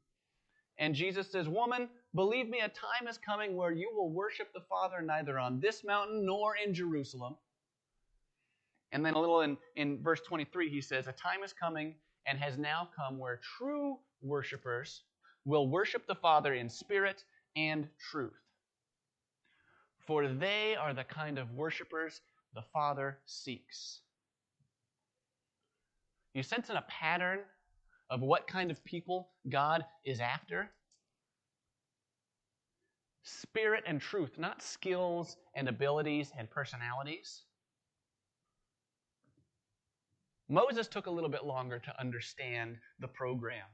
And 0.79 0.95
Jesus 0.95 1.31
says, 1.31 1.49
Woman, 1.49 1.89
believe 2.15 2.49
me, 2.49 2.61
a 2.61 2.69
time 2.69 3.09
is 3.09 3.19
coming 3.19 3.55
where 3.55 3.73
you 3.73 3.91
will 3.95 4.11
worship 4.11 4.53
the 4.53 4.63
Father 4.69 5.03
neither 5.03 5.39
on 5.39 5.61
this 5.61 5.85
mountain 5.85 6.25
nor 6.25 6.55
in 6.57 6.73
Jerusalem. 6.73 7.37
And 8.93 9.05
then 9.05 9.15
a 9.15 9.21
little 9.21 9.43
in, 9.43 9.57
in 9.77 10.03
verse 10.03 10.21
23, 10.27 10.71
he 10.71 10.81
says, 10.81 11.07
A 11.07 11.13
time 11.13 11.45
is 11.45 11.53
coming 11.53 11.95
and 12.27 12.39
has 12.39 12.59
now 12.59 12.89
come 12.97 13.19
where 13.19 13.41
true 13.59 13.99
worshipers 14.23 15.03
will 15.45 15.69
worship 15.69 16.07
the 16.07 16.15
Father 16.15 16.55
in 16.55 16.69
spirit 16.69 17.25
and 17.57 17.89
truth. 18.11 18.33
For 20.07 20.29
they 20.29 20.75
are 20.77 20.95
the 20.95 21.05
kind 21.05 21.39
of 21.39 21.53
worshipers 21.53 22.21
the 22.55 22.65
Father 22.73 23.19
seeks. 23.27 24.01
You 26.35 26.43
sense 26.43 26.71
in 26.71 26.77
a 26.77 26.85
pattern 26.89 27.41
of 28.11 28.21
what 28.21 28.47
kind 28.47 28.71
of 28.71 28.85
people 28.85 29.29
God 29.49 29.85
is 30.05 30.21
after? 30.21 30.69
Spirit 33.23 33.85
and 33.87 34.01
truth, 34.01 34.39
not 34.39 34.63
skills 34.63 35.37
and 35.55 35.69
abilities 35.69 36.33
and 36.37 36.51
personalities. 36.51 37.43
Moses 40.49 40.89
took 40.89 41.07
a 41.07 41.11
little 41.11 41.31
bit 41.31 41.45
longer 41.45 41.79
to 41.79 42.01
understand 42.01 42.77
the 42.99 43.07
program. 43.07 43.67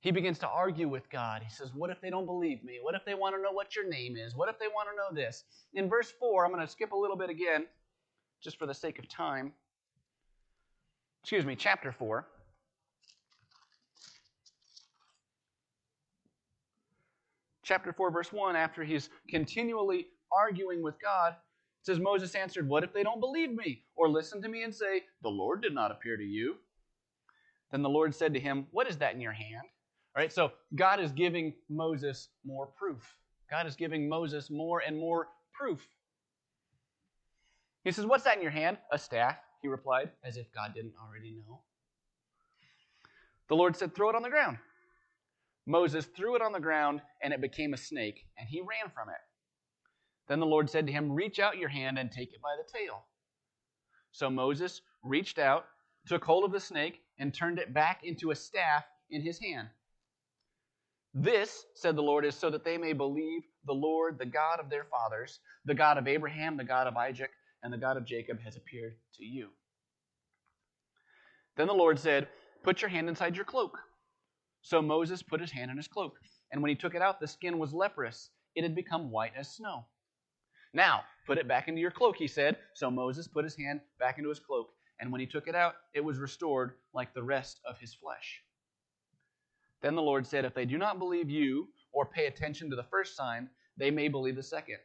He 0.00 0.12
begins 0.12 0.38
to 0.38 0.48
argue 0.48 0.88
with 0.88 1.10
God. 1.10 1.42
He 1.42 1.50
says, 1.50 1.72
What 1.74 1.90
if 1.90 2.00
they 2.00 2.08
don't 2.08 2.24
believe 2.24 2.64
me? 2.64 2.78
What 2.80 2.94
if 2.94 3.04
they 3.04 3.14
want 3.14 3.36
to 3.36 3.42
know 3.42 3.52
what 3.52 3.76
your 3.76 3.86
name 3.86 4.16
is? 4.16 4.34
What 4.34 4.48
if 4.48 4.58
they 4.58 4.68
want 4.68 4.88
to 4.88 4.96
know 4.96 5.22
this? 5.22 5.44
In 5.74 5.90
verse 5.90 6.10
4, 6.18 6.46
I'm 6.46 6.52
going 6.52 6.66
to 6.66 6.72
skip 6.72 6.92
a 6.92 6.96
little 6.96 7.18
bit 7.18 7.28
again, 7.28 7.66
just 8.42 8.58
for 8.58 8.64
the 8.64 8.72
sake 8.72 8.98
of 8.98 9.06
time. 9.10 9.52
Excuse 11.22 11.44
me, 11.44 11.54
chapter 11.54 11.92
4. 11.92 12.26
Chapter 17.62 17.92
4, 17.92 18.10
verse 18.10 18.32
1, 18.32 18.56
after 18.56 18.82
he's 18.82 19.10
continually 19.28 20.08
arguing 20.32 20.82
with 20.82 20.96
God, 21.00 21.34
it 21.34 21.86
says, 21.86 22.00
Moses 22.00 22.34
answered, 22.34 22.68
What 22.68 22.84
if 22.84 22.92
they 22.92 23.02
don't 23.02 23.20
believe 23.20 23.54
me? 23.54 23.84
Or 23.96 24.08
listen 24.08 24.42
to 24.42 24.48
me 24.48 24.64
and 24.64 24.74
say, 24.74 25.04
The 25.22 25.28
Lord 25.28 25.62
did 25.62 25.74
not 25.74 25.92
appear 25.92 26.16
to 26.16 26.24
you? 26.24 26.56
Then 27.70 27.82
the 27.82 27.88
Lord 27.88 28.14
said 28.14 28.34
to 28.34 28.40
him, 28.40 28.66
What 28.72 28.88
is 28.88 28.98
that 28.98 29.14
in 29.14 29.20
your 29.20 29.32
hand? 29.32 29.62
All 30.16 30.20
right, 30.20 30.32
so 30.32 30.50
God 30.74 31.00
is 31.00 31.12
giving 31.12 31.54
Moses 31.68 32.28
more 32.44 32.66
proof. 32.66 33.16
God 33.50 33.66
is 33.66 33.76
giving 33.76 34.08
Moses 34.08 34.50
more 34.50 34.82
and 34.84 34.98
more 34.98 35.28
proof. 35.52 35.86
He 37.84 37.92
says, 37.92 38.04
What's 38.04 38.24
that 38.24 38.36
in 38.36 38.42
your 38.42 38.50
hand? 38.50 38.78
A 38.92 38.98
staff, 38.98 39.36
he 39.62 39.68
replied, 39.68 40.10
as 40.24 40.36
if 40.36 40.52
God 40.52 40.74
didn't 40.74 40.94
already 41.02 41.32
know. 41.32 41.60
The 43.48 43.56
Lord 43.56 43.76
said, 43.76 43.94
Throw 43.94 44.10
it 44.10 44.16
on 44.16 44.22
the 44.22 44.30
ground. 44.30 44.58
Moses 45.66 46.06
threw 46.06 46.36
it 46.36 46.42
on 46.42 46.52
the 46.52 46.60
ground, 46.60 47.02
and 47.22 47.32
it 47.32 47.40
became 47.40 47.74
a 47.74 47.78
snake, 47.78 48.24
and 48.38 48.48
he 48.48 48.60
ran 48.60 48.90
from 48.94 49.08
it. 49.08 49.20
Then 50.28 50.40
the 50.40 50.46
Lord 50.46 50.70
said 50.70 50.86
to 50.86 50.92
him, 50.92 51.12
Reach 51.12 51.38
out 51.38 51.58
your 51.58 51.68
hand 51.68 51.98
and 51.98 52.10
take 52.10 52.32
it 52.32 52.40
by 52.40 52.56
the 52.56 52.78
tail. 52.78 53.04
So 54.12 54.30
Moses 54.30 54.80
reached 55.02 55.38
out, 55.38 55.66
took 56.06 56.24
hold 56.24 56.44
of 56.44 56.52
the 56.52 56.60
snake, 56.60 57.00
and 57.18 57.34
turned 57.34 57.58
it 57.58 57.74
back 57.74 58.00
into 58.04 58.30
a 58.30 58.36
staff 58.36 58.84
in 59.10 59.22
his 59.22 59.38
hand. 59.40 59.68
This, 61.12 61.64
said 61.74 61.96
the 61.96 62.02
Lord, 62.02 62.24
is 62.24 62.36
so 62.36 62.50
that 62.50 62.64
they 62.64 62.78
may 62.78 62.92
believe 62.92 63.42
the 63.66 63.72
Lord, 63.72 64.18
the 64.18 64.26
God 64.26 64.60
of 64.60 64.70
their 64.70 64.84
fathers, 64.84 65.40
the 65.64 65.74
God 65.74 65.98
of 65.98 66.06
Abraham, 66.06 66.56
the 66.56 66.64
God 66.64 66.86
of 66.86 66.96
Isaac, 66.96 67.30
and 67.62 67.72
the 67.72 67.78
God 67.78 67.96
of 67.96 68.04
Jacob, 68.04 68.40
has 68.40 68.56
appeared 68.56 68.96
to 69.16 69.24
you. 69.24 69.48
Then 71.56 71.66
the 71.66 71.74
Lord 71.74 71.98
said, 71.98 72.28
Put 72.62 72.82
your 72.82 72.90
hand 72.90 73.08
inside 73.08 73.36
your 73.36 73.44
cloak. 73.44 73.78
So 74.62 74.82
Moses 74.82 75.22
put 75.22 75.40
his 75.40 75.50
hand 75.50 75.70
in 75.70 75.76
his 75.76 75.88
cloak, 75.88 76.18
and 76.52 76.62
when 76.62 76.68
he 76.68 76.74
took 76.74 76.94
it 76.94 77.02
out, 77.02 77.20
the 77.20 77.26
skin 77.26 77.58
was 77.58 77.72
leprous. 77.72 78.30
It 78.54 78.62
had 78.62 78.74
become 78.74 79.10
white 79.10 79.32
as 79.36 79.48
snow. 79.48 79.86
Now, 80.72 81.02
put 81.26 81.38
it 81.38 81.48
back 81.48 81.68
into 81.68 81.80
your 81.80 81.90
cloak, 81.90 82.16
he 82.16 82.28
said. 82.28 82.56
So 82.74 82.90
Moses 82.90 83.26
put 83.26 83.44
his 83.44 83.56
hand 83.56 83.80
back 83.98 84.18
into 84.18 84.28
his 84.28 84.40
cloak, 84.40 84.68
and 85.00 85.10
when 85.10 85.20
he 85.20 85.26
took 85.26 85.48
it 85.48 85.54
out, 85.54 85.74
it 85.94 86.04
was 86.04 86.18
restored 86.18 86.74
like 86.92 87.14
the 87.14 87.22
rest 87.22 87.60
of 87.64 87.78
his 87.78 87.94
flesh. 87.94 88.42
Then 89.82 89.94
the 89.94 90.02
Lord 90.02 90.26
said, 90.26 90.44
If 90.44 90.54
they 90.54 90.66
do 90.66 90.78
not 90.78 90.98
believe 90.98 91.30
you 91.30 91.68
or 91.92 92.06
pay 92.06 92.26
attention 92.26 92.70
to 92.70 92.76
the 92.76 92.84
first 92.84 93.16
sign, 93.16 93.48
they 93.76 93.90
may 93.90 94.08
believe 94.08 94.36
the 94.36 94.42
second. 94.42 94.78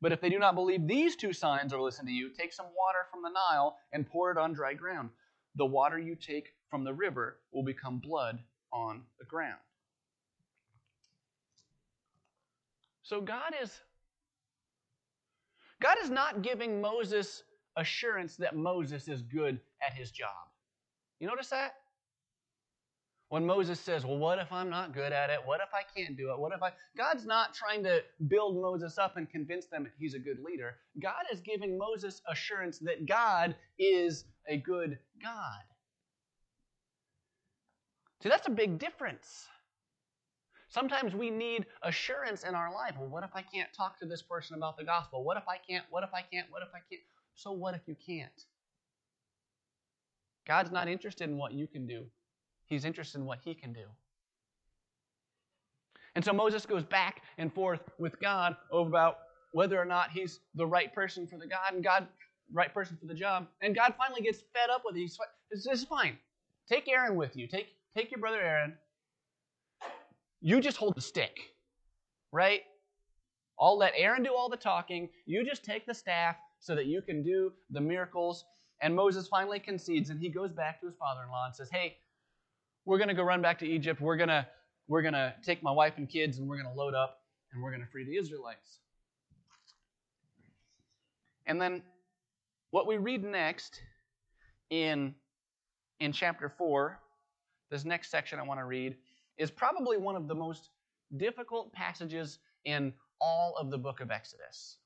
But 0.00 0.12
if 0.12 0.20
they 0.20 0.30
do 0.30 0.38
not 0.38 0.54
believe 0.54 0.86
these 0.86 1.16
two 1.16 1.32
signs 1.32 1.72
or 1.72 1.80
listen 1.80 2.06
to 2.06 2.12
you, 2.12 2.30
take 2.30 2.52
some 2.52 2.66
water 2.66 3.06
from 3.10 3.22
the 3.22 3.30
Nile 3.30 3.76
and 3.92 4.06
pour 4.06 4.30
it 4.30 4.38
on 4.38 4.52
dry 4.52 4.74
ground. 4.74 5.10
The 5.56 5.66
water 5.66 5.98
you 5.98 6.14
take 6.14 6.54
from 6.70 6.84
the 6.84 6.94
river 6.94 7.38
will 7.52 7.64
become 7.64 7.98
blood 7.98 8.38
on 8.72 9.02
the 9.18 9.24
ground. 9.24 9.58
So 13.02 13.20
God 13.20 13.54
is 13.60 13.80
God 15.80 15.96
is 16.02 16.10
not 16.10 16.42
giving 16.42 16.80
Moses 16.80 17.44
assurance 17.76 18.36
that 18.36 18.56
Moses 18.56 19.08
is 19.08 19.22
good 19.22 19.60
at 19.80 19.94
his 19.94 20.10
job. 20.10 20.28
You 21.20 21.28
notice 21.28 21.48
that? 21.48 21.74
When 23.28 23.44
Moses 23.44 23.78
says, 23.78 24.06
Well, 24.06 24.16
what 24.16 24.38
if 24.38 24.50
I'm 24.52 24.70
not 24.70 24.94
good 24.94 25.12
at 25.12 25.28
it? 25.28 25.38
What 25.44 25.60
if 25.60 25.68
I 25.74 25.82
can't 25.94 26.16
do 26.16 26.30
it? 26.32 26.38
What 26.38 26.52
if 26.54 26.62
I. 26.62 26.72
God's 26.96 27.26
not 27.26 27.54
trying 27.54 27.82
to 27.84 28.02
build 28.26 28.60
Moses 28.60 28.96
up 28.96 29.16
and 29.16 29.28
convince 29.28 29.66
them 29.66 29.84
that 29.84 29.92
he's 29.98 30.14
a 30.14 30.18
good 30.18 30.38
leader. 30.42 30.76
God 31.02 31.24
is 31.32 31.40
giving 31.40 31.76
Moses 31.76 32.22
assurance 32.28 32.78
that 32.80 33.06
God 33.06 33.54
is 33.78 34.24
a 34.48 34.56
good 34.56 34.98
God. 35.22 35.62
See, 38.22 38.28
that's 38.28 38.48
a 38.48 38.52
big 38.52 38.78
difference. 38.78 39.46
Sometimes 40.68 41.14
we 41.14 41.30
need 41.30 41.66
assurance 41.82 42.44
in 42.44 42.54
our 42.54 42.72
life. 42.72 42.94
Well, 42.98 43.08
what 43.08 43.24
if 43.24 43.30
I 43.34 43.42
can't 43.42 43.72
talk 43.74 43.98
to 44.00 44.06
this 44.06 44.22
person 44.22 44.56
about 44.56 44.76
the 44.76 44.84
gospel? 44.84 45.24
What 45.24 45.36
if 45.36 45.44
I 45.48 45.56
can't? 45.56 45.84
What 45.90 46.02
if 46.02 46.10
I 46.12 46.22
can't? 46.22 46.46
What 46.50 46.62
if 46.62 46.68
I 46.74 46.80
can't? 46.90 47.02
So, 47.34 47.52
what 47.52 47.74
if 47.74 47.82
you 47.86 47.96
can't? 48.06 48.44
God's 50.46 50.70
not 50.70 50.88
interested 50.88 51.28
in 51.28 51.36
what 51.36 51.52
you 51.52 51.66
can 51.66 51.86
do, 51.86 52.06
He's 52.68 52.84
interested 52.84 53.18
in 53.18 53.24
what 53.24 53.38
He 53.44 53.54
can 53.54 53.72
do. 53.72 53.84
And 56.14 56.24
so 56.24 56.32
Moses 56.32 56.66
goes 56.66 56.84
back 56.84 57.22
and 57.38 57.52
forth 57.52 57.80
with 57.98 58.18
God 58.20 58.56
about 58.72 59.18
whether 59.52 59.80
or 59.80 59.84
not 59.84 60.10
he's 60.10 60.40
the 60.54 60.66
right 60.66 60.92
person 60.92 61.26
for 61.26 61.38
the 61.38 61.46
God 61.46 61.74
and 61.74 61.84
God 61.84 62.08
right 62.52 62.72
person 62.74 62.96
for 63.00 63.06
the 63.06 63.14
job. 63.14 63.46
And 63.62 63.74
God 63.74 63.94
finally 63.96 64.22
gets 64.22 64.38
fed 64.52 64.70
up 64.70 64.82
with 64.84 64.96
it. 64.96 65.10
This 65.50 65.66
is 65.66 65.84
fine. 65.84 66.18
Take 66.68 66.88
Aaron 66.88 67.14
with 67.14 67.36
you. 67.36 67.46
Take 67.46 67.68
take 67.94 68.10
your 68.10 68.20
brother 68.20 68.40
Aaron 68.40 68.74
you 70.40 70.60
just 70.60 70.76
hold 70.76 70.94
the 70.94 71.00
stick, 71.00 71.36
right? 72.32 72.62
I'll 73.60 73.76
let 73.76 73.92
Aaron 73.96 74.22
do 74.22 74.34
all 74.34 74.48
the 74.48 74.56
talking. 74.56 75.08
You 75.26 75.44
just 75.44 75.64
take 75.64 75.84
the 75.86 75.94
staff 75.94 76.36
so 76.60 76.74
that 76.76 76.86
you 76.86 77.02
can 77.02 77.22
do 77.22 77.52
the 77.70 77.80
miracles. 77.80 78.44
And 78.80 78.94
Moses 78.94 79.26
finally 79.26 79.58
concedes 79.58 80.10
and 80.10 80.20
he 80.20 80.28
goes 80.28 80.52
back 80.52 80.80
to 80.80 80.86
his 80.86 80.94
father 80.96 81.22
in 81.24 81.30
law 81.30 81.46
and 81.46 81.54
says, 81.54 81.68
Hey, 81.70 81.96
we're 82.88 82.96
going 82.96 83.08
to 83.08 83.14
go 83.14 83.22
run 83.22 83.42
back 83.42 83.58
to 83.58 83.66
Egypt. 83.66 84.00
We're 84.00 84.16
going 84.16 84.30
to 84.30 84.46
we're 84.88 85.02
going 85.02 85.12
to 85.12 85.34
take 85.44 85.62
my 85.62 85.70
wife 85.70 85.98
and 85.98 86.08
kids 86.08 86.38
and 86.38 86.48
we're 86.48 86.56
going 86.56 86.74
to 86.74 86.74
load 86.74 86.94
up 86.94 87.20
and 87.52 87.62
we're 87.62 87.70
going 87.70 87.82
to 87.82 87.86
free 87.86 88.06
the 88.06 88.16
Israelites. 88.16 88.78
And 91.46 91.60
then 91.60 91.82
what 92.70 92.86
we 92.86 92.96
read 92.96 93.22
next 93.22 93.82
in, 94.70 95.14
in 96.00 96.12
chapter 96.12 96.48
4, 96.48 96.98
this 97.70 97.84
next 97.84 98.10
section 98.10 98.38
I 98.38 98.42
want 98.42 98.58
to 98.60 98.64
read, 98.64 98.96
is 99.36 99.50
probably 99.50 99.98
one 99.98 100.16
of 100.16 100.26
the 100.26 100.34
most 100.34 100.70
difficult 101.18 101.70
passages 101.74 102.38
in 102.64 102.94
all 103.20 103.54
of 103.60 103.70
the 103.70 103.76
book 103.76 104.00
of 104.00 104.10
Exodus. 104.10 104.78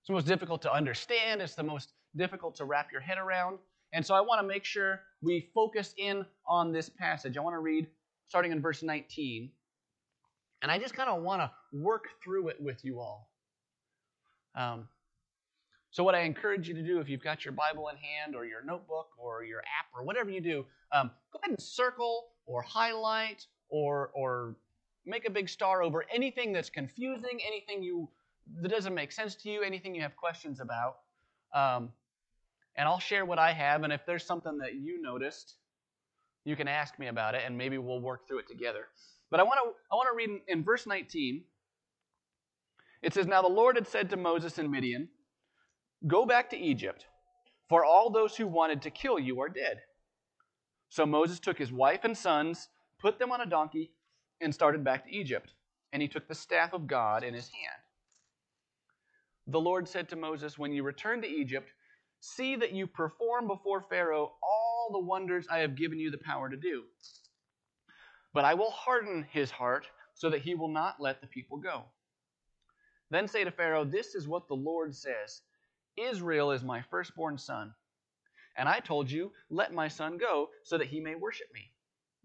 It's 0.00 0.08
the 0.08 0.14
most 0.14 0.26
difficult 0.26 0.62
to 0.62 0.72
understand, 0.72 1.42
it's 1.42 1.54
the 1.54 1.62
most 1.62 1.92
difficult 2.16 2.54
to 2.56 2.64
wrap 2.64 2.90
your 2.90 3.02
head 3.02 3.18
around. 3.18 3.58
And 3.92 4.04
so 4.04 4.14
I 4.14 4.20
want 4.20 4.40
to 4.40 4.46
make 4.46 4.64
sure 4.64 5.00
we 5.22 5.48
focus 5.54 5.94
in 5.96 6.24
on 6.46 6.72
this 6.72 6.88
passage. 6.88 7.36
I 7.36 7.40
want 7.40 7.54
to 7.54 7.60
read 7.60 7.86
starting 8.28 8.52
in 8.52 8.60
verse 8.60 8.82
19. 8.82 9.50
And 10.62 10.70
I 10.70 10.78
just 10.78 10.94
kind 10.94 11.08
of 11.08 11.22
want 11.22 11.42
to 11.42 11.50
work 11.72 12.04
through 12.22 12.48
it 12.48 12.60
with 12.60 12.84
you 12.84 13.00
all. 13.00 13.30
Um, 14.56 14.88
so, 15.90 16.02
what 16.02 16.14
I 16.14 16.22
encourage 16.22 16.68
you 16.68 16.74
to 16.74 16.82
do, 16.82 16.98
if 16.98 17.08
you've 17.08 17.22
got 17.22 17.44
your 17.44 17.52
Bible 17.52 17.88
in 17.88 17.96
hand 17.96 18.34
or 18.34 18.44
your 18.44 18.64
notebook 18.64 19.08
or 19.18 19.44
your 19.44 19.60
app 19.60 19.86
or 19.94 20.04
whatever 20.04 20.30
you 20.30 20.40
do, 20.40 20.64
um, 20.92 21.10
go 21.32 21.38
ahead 21.42 21.50
and 21.50 21.60
circle 21.60 22.28
or 22.46 22.62
highlight 22.62 23.46
or, 23.68 24.10
or 24.14 24.56
make 25.04 25.26
a 25.26 25.30
big 25.30 25.48
star 25.48 25.82
over 25.82 26.04
anything 26.12 26.52
that's 26.52 26.70
confusing, 26.70 27.40
anything 27.46 27.82
you 27.82 28.08
that 28.60 28.68
doesn't 28.68 28.94
make 28.94 29.12
sense 29.12 29.34
to 29.36 29.50
you, 29.50 29.62
anything 29.62 29.94
you 29.94 30.02
have 30.02 30.16
questions 30.16 30.60
about. 30.60 30.96
Um, 31.54 31.90
and 32.76 32.88
I'll 32.88 32.98
share 32.98 33.24
what 33.24 33.38
I 33.38 33.52
have. 33.52 33.82
And 33.82 33.92
if 33.92 34.04
there's 34.06 34.24
something 34.24 34.58
that 34.58 34.74
you 34.74 35.00
noticed, 35.00 35.54
you 36.44 36.56
can 36.56 36.68
ask 36.68 36.98
me 36.98 37.08
about 37.08 37.34
it, 37.34 37.42
and 37.44 37.56
maybe 37.56 37.78
we'll 37.78 38.00
work 38.00 38.28
through 38.28 38.38
it 38.38 38.48
together. 38.48 38.86
But 39.30 39.40
I 39.40 39.42
want 39.42 39.58
to 39.62 39.72
I 39.90 39.96
want 39.96 40.08
to 40.10 40.16
read 40.16 40.30
in, 40.30 40.40
in 40.58 40.64
verse 40.64 40.86
19. 40.86 41.42
It 43.02 43.14
says, 43.14 43.26
"Now 43.26 43.42
the 43.42 43.48
Lord 43.48 43.76
had 43.76 43.86
said 43.86 44.10
to 44.10 44.16
Moses 44.16 44.58
in 44.58 44.70
Midian, 44.70 45.08
Go 46.06 46.24
back 46.26 46.50
to 46.50 46.56
Egypt, 46.56 47.06
for 47.68 47.84
all 47.84 48.10
those 48.10 48.36
who 48.36 48.46
wanted 48.46 48.82
to 48.82 48.90
kill 48.90 49.18
you 49.18 49.40
are 49.40 49.48
dead." 49.48 49.82
So 50.88 51.04
Moses 51.04 51.40
took 51.40 51.58
his 51.58 51.72
wife 51.72 52.04
and 52.04 52.16
sons, 52.16 52.68
put 52.98 53.18
them 53.18 53.32
on 53.32 53.40
a 53.40 53.46
donkey, 53.46 53.92
and 54.40 54.54
started 54.54 54.84
back 54.84 55.04
to 55.04 55.12
Egypt. 55.12 55.52
And 55.92 56.02
he 56.02 56.08
took 56.08 56.28
the 56.28 56.34
staff 56.34 56.72
of 56.72 56.86
God 56.86 57.24
in 57.24 57.34
his 57.34 57.48
hand. 57.48 57.82
The 59.48 59.60
Lord 59.60 59.88
said 59.88 60.08
to 60.08 60.16
Moses, 60.16 60.58
When 60.58 60.72
you 60.72 60.82
return 60.82 61.22
to 61.22 61.28
Egypt, 61.28 61.72
see 62.20 62.56
that 62.56 62.72
you 62.72 62.86
perform 62.86 63.46
before 63.46 63.82
Pharaoh 63.82 64.32
all 64.42 64.90
the 64.92 64.98
wonders 64.98 65.46
I 65.50 65.58
have 65.58 65.76
given 65.76 65.98
you 65.98 66.10
the 66.10 66.18
power 66.18 66.48
to 66.48 66.56
do. 66.56 66.84
But 68.32 68.44
I 68.44 68.54
will 68.54 68.70
harden 68.70 69.26
his 69.30 69.50
heart 69.50 69.86
so 70.14 70.30
that 70.30 70.42
he 70.42 70.54
will 70.54 70.68
not 70.68 71.00
let 71.00 71.20
the 71.20 71.26
people 71.26 71.58
go. 71.58 71.84
Then 73.10 73.28
say 73.28 73.44
to 73.44 73.50
Pharaoh, 73.50 73.84
This 73.84 74.14
is 74.14 74.26
what 74.26 74.48
the 74.48 74.54
Lord 74.54 74.94
says 74.94 75.42
Israel 75.96 76.50
is 76.50 76.62
my 76.62 76.82
firstborn 76.82 77.38
son. 77.38 77.72
And 78.56 78.68
I 78.68 78.80
told 78.80 79.10
you, 79.10 79.32
Let 79.50 79.72
my 79.72 79.88
son 79.88 80.18
go 80.18 80.50
so 80.64 80.78
that 80.78 80.88
he 80.88 81.00
may 81.00 81.14
worship 81.14 81.48
me. 81.54 81.70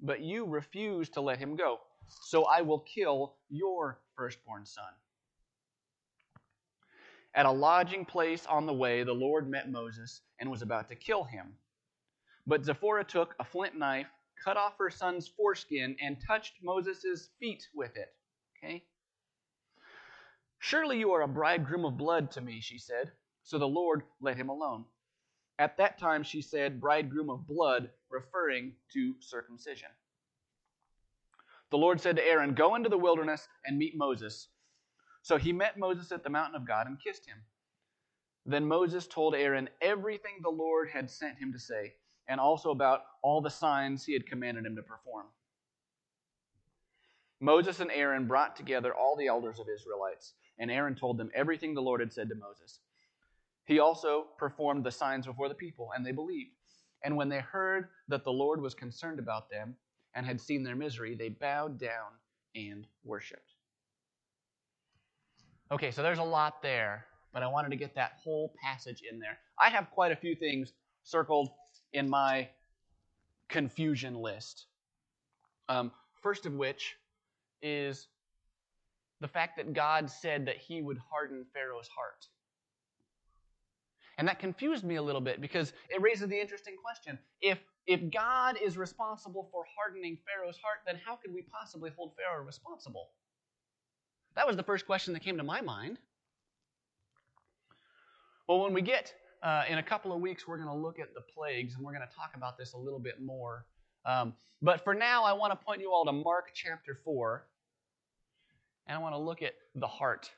But 0.01 0.21
you 0.21 0.45
refuse 0.45 1.09
to 1.11 1.21
let 1.21 1.37
him 1.37 1.55
go. 1.55 1.79
So 2.07 2.45
I 2.45 2.61
will 2.61 2.79
kill 2.79 3.35
your 3.49 3.99
firstborn 4.15 4.65
son. 4.65 4.91
At 7.33 7.45
a 7.45 7.51
lodging 7.51 8.05
place 8.05 8.45
on 8.45 8.65
the 8.65 8.73
way, 8.73 9.03
the 9.03 9.13
Lord 9.13 9.49
met 9.49 9.71
Moses 9.71 10.21
and 10.39 10.51
was 10.51 10.61
about 10.61 10.89
to 10.89 10.95
kill 10.95 11.23
him. 11.23 11.53
But 12.45 12.65
Zipporah 12.65 13.05
took 13.05 13.35
a 13.39 13.45
flint 13.45 13.77
knife, 13.77 14.07
cut 14.43 14.57
off 14.57 14.77
her 14.77 14.89
son's 14.89 15.27
foreskin, 15.27 15.95
and 16.01 16.17
touched 16.25 16.55
Moses' 16.61 17.29
feet 17.39 17.67
with 17.73 17.95
it. 17.95 18.13
Okay? 18.57 18.83
Surely 20.59 20.99
you 20.99 21.11
are 21.11 21.21
a 21.21 21.27
bridegroom 21.27 21.85
of 21.85 21.97
blood 21.97 22.31
to 22.31 22.41
me, 22.41 22.59
she 22.59 22.77
said. 22.77 23.11
So 23.43 23.57
the 23.57 23.67
Lord 23.67 24.03
let 24.19 24.37
him 24.37 24.49
alone. 24.49 24.85
At 25.57 25.77
that 25.77 25.97
time 25.97 26.23
she 26.23 26.41
said, 26.41 26.81
bridegroom 26.81 27.29
of 27.29 27.47
blood, 27.47 27.89
referring 28.09 28.73
to 28.93 29.15
circumcision. 29.19 29.89
The 31.69 31.77
Lord 31.77 32.01
said 32.01 32.17
to 32.17 32.27
Aaron, 32.27 32.53
Go 32.53 32.75
into 32.75 32.89
the 32.89 32.97
wilderness 32.97 33.47
and 33.65 33.77
meet 33.77 33.95
Moses. 33.95 34.49
So 35.21 35.37
he 35.37 35.53
met 35.53 35.77
Moses 35.77 36.11
at 36.11 36.23
the 36.23 36.29
mountain 36.29 36.55
of 36.55 36.67
God 36.67 36.87
and 36.87 37.01
kissed 37.01 37.25
him. 37.25 37.37
Then 38.45 38.65
Moses 38.65 39.05
told 39.07 39.35
Aaron 39.35 39.69
everything 39.81 40.39
the 40.41 40.49
Lord 40.49 40.89
had 40.89 41.09
sent 41.09 41.37
him 41.37 41.53
to 41.53 41.59
say, 41.59 41.93
and 42.27 42.39
also 42.39 42.71
about 42.71 43.01
all 43.21 43.41
the 43.41 43.49
signs 43.49 44.03
he 44.03 44.13
had 44.13 44.27
commanded 44.27 44.65
him 44.65 44.75
to 44.75 44.81
perform. 44.81 45.27
Moses 47.39 47.79
and 47.79 47.91
Aaron 47.91 48.27
brought 48.27 48.55
together 48.55 48.93
all 48.93 49.15
the 49.15 49.27
elders 49.27 49.59
of 49.59 49.67
Israelites, 49.69 50.33
and 50.59 50.71
Aaron 50.71 50.95
told 50.95 51.17
them 51.17 51.31
everything 51.33 51.73
the 51.73 51.81
Lord 51.81 51.99
had 51.99 52.13
said 52.13 52.29
to 52.29 52.35
Moses. 52.35 52.79
He 53.65 53.79
also 53.79 54.27
performed 54.37 54.83
the 54.83 54.91
signs 54.91 55.25
before 55.25 55.49
the 55.49 55.55
people, 55.55 55.91
and 55.95 56.05
they 56.05 56.11
believed. 56.11 56.51
And 57.03 57.15
when 57.15 57.29
they 57.29 57.39
heard 57.39 57.89
that 58.07 58.23
the 58.23 58.31
Lord 58.31 58.61
was 58.61 58.75
concerned 58.75 59.19
about 59.19 59.49
them 59.49 59.75
and 60.13 60.25
had 60.25 60.41
seen 60.41 60.63
their 60.63 60.75
misery, 60.75 61.15
they 61.15 61.29
bowed 61.29 61.79
down 61.79 62.11
and 62.55 62.85
worshiped. 63.03 63.50
Okay, 65.71 65.91
so 65.91 66.03
there's 66.03 66.19
a 66.19 66.23
lot 66.23 66.61
there, 66.61 67.05
but 67.31 67.43
I 67.43 67.47
wanted 67.47 67.69
to 67.69 67.77
get 67.77 67.95
that 67.95 68.19
whole 68.21 68.53
passage 68.61 69.03
in 69.09 69.19
there. 69.19 69.37
I 69.57 69.69
have 69.69 69.89
quite 69.91 70.11
a 70.11 70.17
few 70.17 70.35
things 70.35 70.73
circled 71.03 71.49
in 71.93 72.09
my 72.09 72.49
confusion 73.47 74.15
list. 74.15 74.65
Um, 75.69 75.93
first 76.21 76.45
of 76.45 76.53
which 76.53 76.97
is 77.61 78.09
the 79.21 79.29
fact 79.29 79.55
that 79.57 79.71
God 79.71 80.09
said 80.09 80.45
that 80.47 80.57
he 80.57 80.81
would 80.81 80.97
harden 81.09 81.45
Pharaoh's 81.53 81.87
heart. 81.87 82.27
And 84.17 84.27
that 84.27 84.39
confused 84.39 84.83
me 84.83 84.95
a 84.95 85.01
little 85.01 85.21
bit 85.21 85.39
because 85.39 85.71
it 85.89 86.01
raises 86.01 86.27
the 86.27 86.39
interesting 86.39 86.75
question. 86.83 87.17
If, 87.39 87.59
if 87.87 88.11
God 88.11 88.57
is 88.61 88.77
responsible 88.77 89.47
for 89.53 89.63
hardening 89.77 90.17
Pharaoh's 90.27 90.57
heart, 90.61 90.79
then 90.85 90.99
how 91.05 91.15
could 91.15 91.33
we 91.33 91.43
possibly 91.43 91.91
hold 91.95 92.11
Pharaoh 92.17 92.43
responsible? 92.43 93.11
That 94.35 94.47
was 94.47 94.55
the 94.55 94.63
first 94.63 94.85
question 94.85 95.13
that 95.13 95.21
came 95.21 95.37
to 95.37 95.43
my 95.43 95.61
mind. 95.61 95.97
Well, 98.47 98.59
when 98.59 98.73
we 98.73 98.81
get 98.81 99.13
uh, 99.43 99.63
in 99.67 99.77
a 99.77 99.83
couple 99.83 100.13
of 100.13 100.21
weeks, 100.21 100.47
we're 100.47 100.57
going 100.57 100.69
to 100.69 100.75
look 100.75 100.99
at 100.99 101.13
the 101.13 101.21
plagues 101.21 101.75
and 101.75 101.83
we're 101.83 101.93
going 101.93 102.07
to 102.07 102.15
talk 102.15 102.31
about 102.35 102.57
this 102.57 102.73
a 102.73 102.77
little 102.77 102.99
bit 102.99 103.21
more. 103.21 103.65
Um, 104.05 104.33
but 104.61 104.83
for 104.83 104.93
now, 104.93 105.23
I 105.23 105.33
want 105.33 105.51
to 105.51 105.65
point 105.65 105.81
you 105.81 105.91
all 105.91 106.05
to 106.05 106.11
Mark 106.11 106.51
chapter 106.53 106.99
4, 107.03 107.47
and 108.87 108.97
I 108.97 109.01
want 109.01 109.15
to 109.15 109.19
look 109.19 109.41
at 109.41 109.53
the 109.75 109.87
heart. 109.87 110.29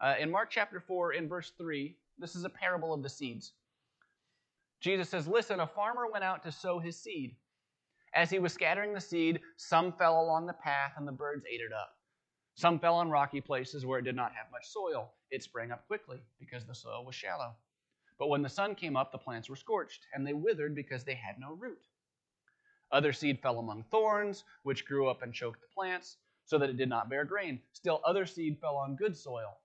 Uh, 0.00 0.14
in 0.18 0.30
Mark 0.30 0.50
chapter 0.50 0.80
4, 0.80 1.14
in 1.14 1.28
verse 1.28 1.52
3, 1.58 1.96
this 2.18 2.34
is 2.34 2.44
a 2.44 2.48
parable 2.48 2.94
of 2.94 3.02
the 3.02 3.08
seeds. 3.08 3.52
Jesus 4.80 5.08
says, 5.08 5.26
Listen, 5.26 5.60
a 5.60 5.66
farmer 5.66 6.06
went 6.10 6.24
out 6.24 6.42
to 6.44 6.52
sow 6.52 6.78
his 6.78 6.98
seed. 6.98 7.36
As 8.14 8.30
he 8.30 8.38
was 8.38 8.52
scattering 8.52 8.94
the 8.94 9.00
seed, 9.00 9.40
some 9.56 9.92
fell 9.92 10.20
along 10.20 10.46
the 10.46 10.52
path, 10.54 10.92
and 10.96 11.06
the 11.06 11.12
birds 11.12 11.44
ate 11.50 11.60
it 11.60 11.72
up. 11.72 11.95
Some 12.56 12.78
fell 12.78 12.94
on 12.94 13.10
rocky 13.10 13.42
places 13.42 13.84
where 13.84 13.98
it 13.98 14.06
did 14.06 14.16
not 14.16 14.32
have 14.34 14.50
much 14.50 14.66
soil. 14.66 15.12
It 15.30 15.42
sprang 15.42 15.72
up 15.72 15.86
quickly 15.86 16.22
because 16.40 16.64
the 16.64 16.74
soil 16.74 17.04
was 17.04 17.14
shallow. 17.14 17.54
But 18.18 18.28
when 18.28 18.40
the 18.40 18.48
sun 18.48 18.74
came 18.74 18.96
up, 18.96 19.12
the 19.12 19.18
plants 19.18 19.50
were 19.50 19.56
scorched, 19.56 20.06
and 20.14 20.26
they 20.26 20.32
withered 20.32 20.74
because 20.74 21.04
they 21.04 21.14
had 21.14 21.38
no 21.38 21.52
root. 21.52 21.86
Other 22.90 23.12
seed 23.12 23.40
fell 23.42 23.58
among 23.58 23.84
thorns, 23.90 24.44
which 24.62 24.86
grew 24.86 25.06
up 25.06 25.20
and 25.20 25.34
choked 25.34 25.60
the 25.60 25.66
plants, 25.74 26.16
so 26.46 26.56
that 26.56 26.70
it 26.70 26.78
did 26.78 26.88
not 26.88 27.10
bear 27.10 27.26
grain. 27.26 27.60
Still, 27.74 28.00
other 28.06 28.24
seed 28.24 28.58
fell 28.58 28.76
on 28.76 28.96
good 28.96 29.14
soil. 29.14 29.58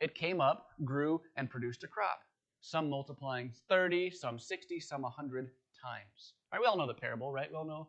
It 0.00 0.14
came 0.14 0.40
up, 0.40 0.68
grew, 0.86 1.20
and 1.36 1.50
produced 1.50 1.84
a 1.84 1.88
crop, 1.88 2.20
some 2.62 2.88
multiplying 2.88 3.52
30, 3.68 4.10
some 4.10 4.38
60, 4.38 4.80
some 4.80 5.02
100 5.02 5.50
times. 5.82 6.32
All 6.50 6.58
right, 6.58 6.62
we 6.62 6.66
all 6.66 6.78
know 6.78 6.86
the 6.86 6.94
parable, 6.94 7.30
right? 7.30 7.50
We 7.50 7.56
all 7.58 7.66
know 7.66 7.88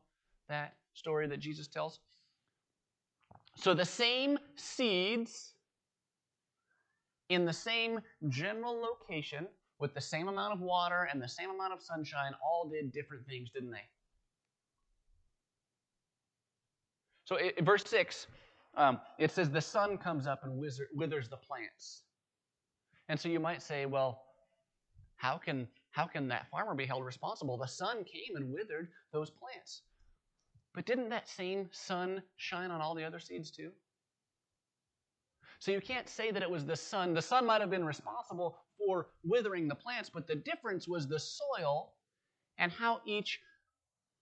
that 0.50 0.74
story 0.96 1.28
that 1.28 1.40
Jesus 1.40 1.68
tells. 1.70 2.02
So 3.60 3.74
the 3.74 3.86
same 3.86 4.40
seeds 4.56 5.54
in 7.28 7.44
the 7.46 7.52
same 7.52 8.00
general 8.30 8.80
location 8.82 9.48
with 9.80 9.94
the 9.94 10.02
same 10.02 10.30
amount 10.30 10.54
of 10.54 10.62
water 10.62 11.10
and 11.12 11.22
the 11.22 11.28
same 11.28 11.50
amount 11.50 11.74
of 11.74 11.82
sunshine 11.82 12.32
all 12.42 12.70
did 12.70 12.94
different 12.94 13.26
things, 13.28 13.50
didn't 13.54 13.72
they? 13.72 13.88
So, 17.26 17.38
in 17.38 17.66
verse 17.66 17.84
6, 17.86 18.28
um, 18.76 19.00
it 19.20 19.30
says, 19.30 19.50
The 19.50 19.62
sun 19.62 19.98
comes 19.98 20.26
up 20.26 20.46
and 20.46 20.58
withers 20.58 21.30
the 21.30 21.38
plants. 21.38 22.04
And 23.10 23.20
so 23.20 23.28
you 23.28 23.40
might 23.40 23.62
say, 23.62 23.86
well, 23.86 24.22
how 25.18 25.38
can, 25.38 25.68
how 25.92 26.06
can 26.06 26.30
that 26.30 26.50
farmer 26.50 26.76
be 26.76 26.86
held 26.86 27.04
responsible? 27.04 27.58
The 27.58 27.68
sun 27.68 28.06
came 28.06 28.36
and 28.36 28.54
withered 28.54 28.88
those 29.12 29.30
plants. 29.30 29.82
But 30.80 30.86
didn't 30.86 31.10
that 31.10 31.28
same 31.28 31.68
sun 31.74 32.24
shine 32.38 32.72
on 32.72 32.80
all 32.80 32.96
the 32.96 33.04
other 33.04 33.20
seeds 33.20 33.52
too? 33.52 33.72
So 35.60 35.72
you 35.72 35.82
can't 35.82 36.08
say 36.08 36.32
that 36.32 36.42
it 36.42 36.50
was 36.50 36.66
the 36.66 36.78
sun. 36.78 37.14
The 37.14 37.22
sun 37.22 37.46
might 37.46 37.60
have 37.60 37.70
been 37.70 37.84
responsible 37.84 38.58
for 38.78 39.08
withering 39.26 39.68
the 39.68 39.76
plants, 39.76 40.10
but 40.10 40.26
the 40.26 40.36
difference 40.36 40.88
was 40.88 41.06
the 41.06 41.20
soil 41.20 41.92
and 42.58 42.72
how 42.72 43.02
each 43.06 43.42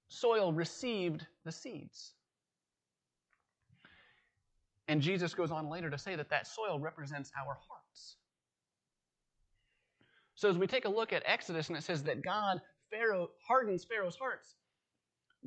soil 0.07 0.51
received 0.51 1.27
the 1.45 1.51
seeds. 1.51 2.13
And 4.87 4.99
Jesus 4.99 5.35
goes 5.35 5.51
on 5.51 5.69
later 5.69 5.91
to 5.91 5.97
say 5.99 6.15
that 6.15 6.31
that 6.31 6.47
soil 6.47 6.79
represents 6.79 7.31
our 7.39 7.59
hearts. 7.69 8.15
So 10.33 10.49
as 10.49 10.57
we 10.57 10.65
take 10.65 10.85
a 10.85 10.89
look 10.89 11.13
at 11.13 11.21
Exodus 11.27 11.67
and 11.67 11.77
it 11.77 11.83
says 11.83 12.01
that 12.05 12.23
God 12.23 12.59
Pharaoh 12.89 13.29
hardens 13.47 13.85
Pharaoh's 13.85 14.15
hearts, 14.15 14.55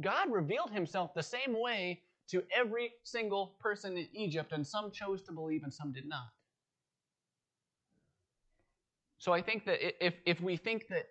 God 0.00 0.31
revealed 0.31 0.70
himself 0.70 1.14
the 1.14 1.22
same 1.22 1.59
way 1.59 2.03
to 2.29 2.42
every 2.57 2.92
single 3.03 3.57
person 3.61 3.96
in 3.96 4.07
Egypt, 4.12 4.53
and 4.53 4.64
some 4.66 4.90
chose 4.90 5.22
to 5.22 5.33
believe 5.33 5.62
and 5.64 5.72
some 5.72 5.92
did 5.92 6.07
not. 6.07 6.29
So 9.18 9.33
I 9.33 9.42
think 9.42 9.64
that 9.66 10.05
if, 10.05 10.14
if 10.24 10.40
we 10.40 10.57
think 10.57 10.87
that 10.88 11.07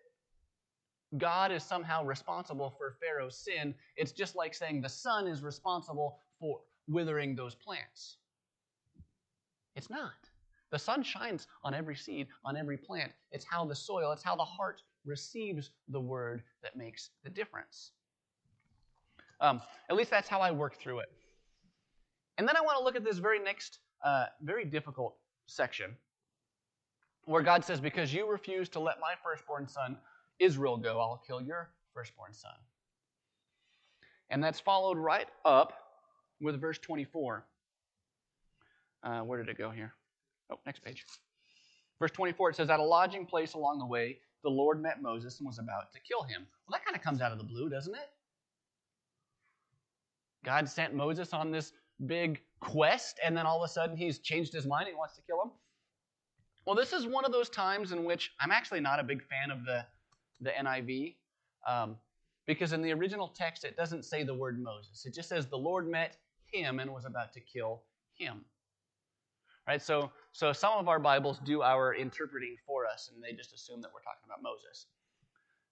God 1.18 1.52
is 1.52 1.64
somehow 1.64 2.04
responsible 2.04 2.74
for 2.78 2.96
Pharaoh's 3.00 3.38
sin, 3.38 3.76
it's 3.96 4.12
just 4.12 4.36
like 4.36 4.54
saying 4.54 4.82
the 4.82 4.90
sun 4.90 5.28
is 5.28 5.42
responsible 5.42 6.20
for 6.40 6.62
withering 6.88 7.36
those 7.36 7.56
plants. 7.56 8.18
It's 9.76 9.90
not. 9.90 10.14
The 10.72 10.80
sun 10.80 11.04
shines 11.04 11.48
on 11.64 11.74
every 11.74 11.96
seed, 11.96 12.28
on 12.46 12.56
every 12.56 12.78
plant. 12.78 13.12
It's 13.32 13.46
how 13.46 13.66
the 13.66 13.76
soil, 13.76 14.12
it's 14.12 14.24
how 14.24 14.36
the 14.36 14.46
heart 14.46 14.82
receives 15.06 15.72
the 15.88 16.00
word 16.00 16.44
that 16.62 16.76
makes 16.76 17.10
the 17.24 17.30
difference. 17.30 17.92
Um, 19.42 19.62
at 19.90 19.96
least 19.96 20.10
that's 20.10 20.28
how 20.28 20.40
I 20.40 20.52
work 20.52 20.76
through 20.76 21.00
it. 21.00 21.10
And 22.38 22.48
then 22.48 22.56
I 22.56 22.62
want 22.62 22.78
to 22.78 22.84
look 22.84 22.96
at 22.96 23.04
this 23.04 23.18
very 23.18 23.40
next, 23.40 23.80
uh, 24.04 24.26
very 24.42 24.66
difficult 24.66 25.16
section 25.48 25.96
where 27.26 27.44
God 27.44 27.64
says, 27.64 27.80
Because 27.80 28.14
you 28.14 28.30
refuse 28.30 28.70
to 28.70 28.80
let 28.80 29.00
my 29.00 29.14
firstborn 29.24 29.68
son 29.68 29.98
Israel 30.40 30.78
go, 30.78 31.00
I'll 31.00 31.22
kill 31.26 31.42
your 31.42 31.70
firstborn 31.94 32.34
son. 32.34 32.54
And 34.30 34.44
that's 34.44 34.60
followed 34.60 34.98
right 34.98 35.28
up 35.46 35.74
with 36.40 36.60
verse 36.60 36.78
24. 36.80 37.46
Uh, 39.04 39.20
where 39.22 39.40
did 39.40 39.50
it 39.50 39.58
go 39.58 39.70
here? 39.70 39.94
Oh, 40.52 40.60
next 40.66 40.84
page. 40.84 41.06
Verse 42.00 42.12
24, 42.12 42.52
it 42.52 42.56
says, 42.56 42.70
At 42.70 42.80
a 42.80 42.84
lodging 42.84 43.26
place 43.26 43.54
along 43.54 43.80
the 43.80 43.86
way, 43.86 44.20
the 44.44 44.50
Lord 44.50 44.82
met 44.82 45.02
Moses 45.02 45.40
and 45.40 45.48
was 45.48 45.60
about 45.60 45.92
to 45.94 46.00
kill 46.00 46.24
him. 46.24 46.48
Well, 46.68 46.78
that 46.78 46.86
kind 46.86 46.96
of 46.96 47.04
comes 47.04 47.22
out 47.22 47.32
of 47.32 47.38
the 47.38 47.44
blue, 47.44 47.70
doesn't 47.70 47.94
it? 47.94 48.10
God 50.44 50.70
sent 50.70 50.94
Moses 50.94 51.34
on 51.34 51.52
this 51.52 51.74
big 52.06 52.42
quest, 52.60 53.20
and 53.26 53.36
then 53.36 53.46
all 53.46 53.64
of 53.64 53.70
a 53.70 53.72
sudden 53.72 53.98
he's 53.98 54.20
changed 54.20 54.54
his 54.54 54.66
mind 54.66 54.88
and 54.88 54.98
wants 54.98 55.16
to 55.16 55.22
kill 55.22 55.42
him. 55.42 55.52
Well, 56.66 56.76
this 56.76 56.94
is 56.94 57.06
one 57.06 57.26
of 57.26 57.32
those 57.32 57.50
times 57.50 57.92
in 57.92 58.04
which 58.04 58.32
I'm 58.40 58.52
actually 58.52 58.80
not 58.80 59.00
a 59.00 59.04
big 59.04 59.24
fan 59.24 59.52
of 59.52 59.66
the, 59.66 59.86
the 60.42 60.52
NIV. 60.52 61.16
Um, 61.68 61.98
because 62.46 62.74
in 62.74 62.82
the 62.82 62.92
original 62.92 63.28
text, 63.28 63.64
it 63.64 63.78
doesn't 63.78 64.04
say 64.06 64.24
the 64.24 64.34
word 64.34 64.62
Moses. 64.62 65.06
It 65.06 65.14
just 65.14 65.30
says 65.30 65.46
the 65.46 65.58
Lord 65.58 65.88
met 65.88 66.18
him 66.52 66.80
and 66.80 66.92
was 66.92 67.06
about 67.06 67.32
to 67.34 67.40
kill 67.40 67.84
him. 68.16 68.42
Right? 69.68 69.82
So, 69.82 70.12
so 70.32 70.52
some 70.52 70.74
of 70.74 70.88
our 70.88 71.00
Bibles 71.00 71.40
do 71.46 71.62
our 71.62 71.94
interpreting 71.94 72.56
for 72.66 72.88
us, 72.88 73.12
and 73.14 73.24
they 73.24 73.36
just 73.36 73.54
assume 73.54 73.82
that 73.82 73.92
we're 73.94 74.02
talking 74.02 74.26
about 74.26 74.42
Moses. 74.42 74.88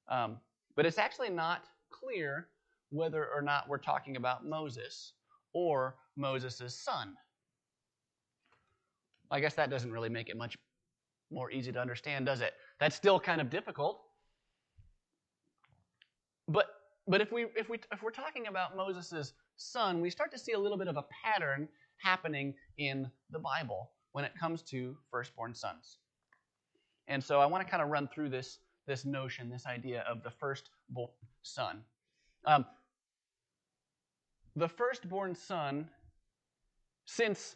Um, 0.07 0.37
but 0.75 0.85
it's 0.85 0.99
actually 0.99 1.29
not 1.29 1.63
clear 1.89 2.47
whether 2.89 3.27
or 3.33 3.41
not 3.41 3.67
we're 3.67 3.77
talking 3.77 4.15
about 4.15 4.45
Moses 4.45 5.13
or 5.53 5.95
Moses' 6.15 6.75
son. 6.75 7.15
I 9.29 9.39
guess 9.39 9.55
that 9.55 9.69
doesn't 9.69 9.91
really 9.91 10.09
make 10.09 10.29
it 10.29 10.37
much 10.37 10.57
more 11.31 11.51
easy 11.51 11.71
to 11.71 11.79
understand, 11.79 12.25
does 12.25 12.41
it? 12.41 12.53
That's 12.79 12.95
still 12.95 13.19
kind 13.19 13.41
of 13.41 13.49
difficult. 13.49 14.01
But 16.47 16.67
but 17.07 17.21
if 17.21 17.31
we 17.31 17.47
if 17.55 17.69
we 17.69 17.79
if 17.91 18.01
we're 18.01 18.11
talking 18.11 18.47
about 18.47 18.75
Moses' 18.77 19.33
son, 19.57 20.01
we 20.01 20.09
start 20.09 20.31
to 20.31 20.37
see 20.37 20.53
a 20.53 20.59
little 20.59 20.77
bit 20.77 20.87
of 20.87 20.97
a 20.97 21.05
pattern 21.23 21.67
happening 21.97 22.53
in 22.77 23.09
the 23.31 23.39
Bible 23.39 23.91
when 24.13 24.23
it 24.23 24.31
comes 24.39 24.61
to 24.63 24.95
firstborn 25.11 25.53
sons. 25.53 25.97
And 27.07 27.23
so 27.23 27.39
I 27.39 27.45
want 27.45 27.65
to 27.65 27.69
kind 27.69 27.81
of 27.81 27.89
run 27.89 28.07
through 28.07 28.29
this 28.29 28.59
this 28.85 29.03
notion, 29.03 29.49
this 29.49 29.65
idea 29.65 30.05
of 30.09 30.23
the 30.23 30.31
firstborn 30.31 31.09
son. 31.41 31.81
Um, 32.45 32.65
the 34.55 34.67
firstborn 34.67 35.35
son, 35.35 35.89
since 37.05 37.55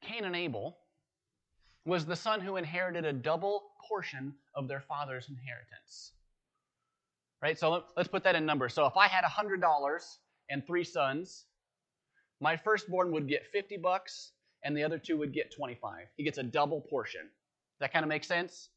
Cain 0.00 0.24
and 0.24 0.34
Abel, 0.34 0.76
was 1.84 2.04
the 2.06 2.16
son 2.16 2.40
who 2.40 2.56
inherited 2.56 3.04
a 3.04 3.12
double 3.12 3.62
portion 3.88 4.34
of 4.54 4.68
their 4.68 4.80
father's 4.80 5.28
inheritance. 5.28 6.12
Right? 7.42 7.58
So 7.58 7.84
let's 7.96 8.08
put 8.08 8.22
that 8.24 8.36
in 8.36 8.46
numbers. 8.46 8.72
So 8.72 8.86
if 8.86 8.96
I 8.96 9.08
had 9.08 9.24
$100 9.24 10.16
and 10.50 10.66
three 10.66 10.84
sons, 10.84 11.44
my 12.40 12.56
firstborn 12.56 13.12
would 13.12 13.28
get 13.28 13.46
50 13.52 13.78
bucks 13.78 14.32
and 14.64 14.76
the 14.76 14.84
other 14.84 14.98
two 14.98 15.16
would 15.18 15.32
get 15.32 15.52
25. 15.54 16.06
He 16.16 16.22
gets 16.22 16.38
a 16.38 16.42
double 16.42 16.80
portion. 16.80 17.22
That 17.80 17.92
kind 17.92 18.04
of 18.04 18.08
make 18.08 18.24
sense? 18.24 18.68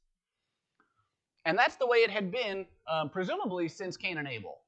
And 1.46 1.58
that's 1.58 1.76
the 1.76 1.86
way 1.86 2.00
it 2.00 2.10
had 2.10 2.32
been, 2.32 2.66
um, 2.90 3.10
presumably, 3.10 3.68
since 3.68 3.98
Cain 3.98 4.18
and 4.18 4.28
Abel. 4.28 4.62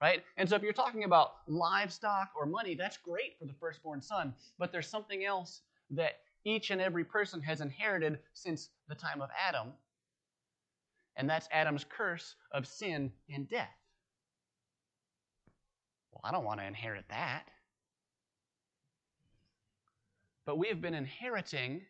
Right? 0.00 0.24
And 0.36 0.48
so 0.48 0.56
if 0.56 0.62
you're 0.62 0.72
talking 0.72 1.04
about 1.04 1.32
livestock 1.46 2.30
or 2.34 2.46
money, 2.46 2.74
that's 2.74 2.96
great 2.96 3.38
for 3.38 3.44
the 3.44 3.52
firstborn 3.60 4.00
son. 4.00 4.34
But 4.58 4.72
there's 4.72 4.88
something 4.88 5.24
else 5.24 5.60
that 5.90 6.20
each 6.44 6.70
and 6.70 6.80
every 6.80 7.04
person 7.04 7.42
has 7.42 7.60
inherited 7.60 8.18
since 8.32 8.70
the 8.88 8.94
time 8.94 9.20
of 9.20 9.28
Adam 9.48 9.72
and 11.20 11.28
that's 11.28 11.48
Adam's 11.52 11.84
curse 11.84 12.34
of 12.52 12.66
sin 12.66 13.12
and 13.28 13.46
death. 13.46 13.68
Well, 16.12 16.22
I 16.24 16.32
don't 16.32 16.44
want 16.44 16.60
to 16.60 16.66
inherit 16.66 17.04
that. 17.10 17.44
But 20.46 20.56
we 20.56 20.68
have 20.68 20.80
been 20.80 20.94
inheriting 20.94 21.82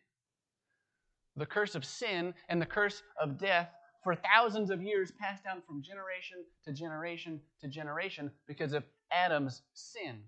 the 1.37 1.47
curse 1.47 1.77
of 1.77 1.85
sin 1.85 2.35
and 2.49 2.61
the 2.61 2.67
curse 2.67 3.05
of 3.23 3.39
death 3.39 3.71
for 4.03 4.15
thousands 4.15 4.71
of 4.71 4.83
years, 4.83 5.11
passed 5.11 5.45
down 5.45 5.63
from 5.67 5.83
generation 5.83 6.39
to 6.65 6.73
generation 6.73 7.41
to 7.61 7.69
generation 7.69 8.31
because 8.47 8.73
of 8.73 8.85
Adam's 9.13 9.63
sin. 9.75 10.21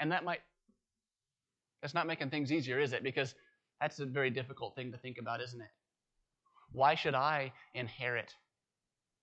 And 0.00 0.10
that 0.12 0.24
might, 0.24 0.40
that's 1.80 1.94
not 1.94 2.06
making 2.06 2.30
things 2.30 2.50
easier, 2.50 2.80
is 2.80 2.92
it? 2.92 3.02
Because 3.02 3.34
that's 3.80 4.00
a 4.00 4.06
very 4.06 4.30
difficult 4.30 4.74
thing 4.74 4.90
to 4.92 4.98
think 4.98 5.18
about, 5.18 5.40
isn't 5.40 5.60
it? 5.60 5.70
Why 6.72 6.94
should 6.94 7.14
I 7.14 7.52
inherit 7.74 8.34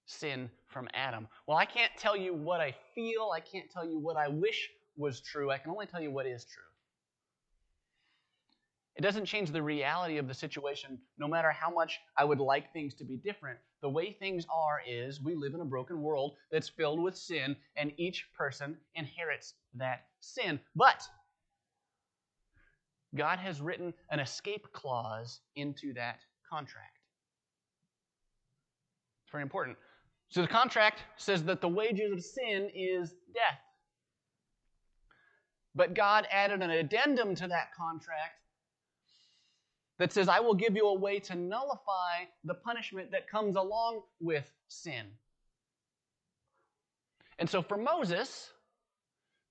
sin 0.05 0.49
from 0.67 0.87
Adam? 0.93 1.27
Well, 1.47 1.57
I 1.57 1.65
can't 1.65 1.91
tell 1.97 2.15
you 2.15 2.33
what 2.33 2.61
I 2.61 2.73
feel. 2.95 3.31
I 3.35 3.41
can't 3.41 3.69
tell 3.69 3.85
you 3.85 3.99
what 3.99 4.15
I 4.15 4.29
wish 4.29 4.69
was 4.95 5.19
true. 5.19 5.51
I 5.51 5.57
can 5.57 5.71
only 5.71 5.85
tell 5.85 6.01
you 6.01 6.11
what 6.11 6.25
is 6.25 6.45
true. 6.45 6.63
It 8.95 9.01
doesn't 9.01 9.25
change 9.25 9.51
the 9.51 9.63
reality 9.63 10.17
of 10.17 10.27
the 10.27 10.33
situation, 10.33 10.99
no 11.17 11.27
matter 11.27 11.51
how 11.51 11.69
much 11.69 11.99
I 12.17 12.25
would 12.25 12.39
like 12.39 12.73
things 12.73 12.93
to 12.95 13.05
be 13.05 13.17
different. 13.17 13.57
The 13.81 13.89
way 13.89 14.11
things 14.11 14.45
are 14.53 14.81
is 14.87 15.21
we 15.21 15.33
live 15.33 15.53
in 15.53 15.61
a 15.61 15.65
broken 15.65 16.01
world 16.01 16.35
that's 16.51 16.69
filled 16.69 17.01
with 17.01 17.17
sin, 17.17 17.55
and 17.77 17.93
each 17.97 18.27
person 18.37 18.77
inherits 18.95 19.53
that 19.75 20.07
sin. 20.19 20.59
But 20.75 21.07
God 23.15 23.39
has 23.39 23.61
written 23.61 23.93
an 24.09 24.19
escape 24.19 24.71
clause 24.73 25.39
into 25.55 25.93
that 25.93 26.19
contract. 26.49 26.99
It's 29.23 29.31
very 29.31 29.43
important. 29.43 29.77
So 30.29 30.41
the 30.41 30.47
contract 30.47 31.03
says 31.15 31.43
that 31.45 31.61
the 31.61 31.67
wages 31.67 32.11
of 32.11 32.23
sin 32.23 32.69
is 32.73 33.13
death. 33.33 33.59
But 35.75 35.93
God 35.93 36.27
added 36.29 36.61
an 36.61 36.69
addendum 36.69 37.35
to 37.35 37.47
that 37.47 37.73
contract 37.73 38.40
that 40.01 40.11
says, 40.11 40.27
I 40.27 40.39
will 40.39 40.55
give 40.55 40.75
you 40.75 40.87
a 40.87 40.95
way 40.95 41.19
to 41.19 41.35
nullify 41.35 42.23
the 42.43 42.55
punishment 42.55 43.11
that 43.11 43.29
comes 43.29 43.55
along 43.55 44.01
with 44.19 44.51
sin. 44.67 45.05
And 47.37 47.47
so 47.47 47.61
for 47.61 47.77
Moses, 47.77 48.49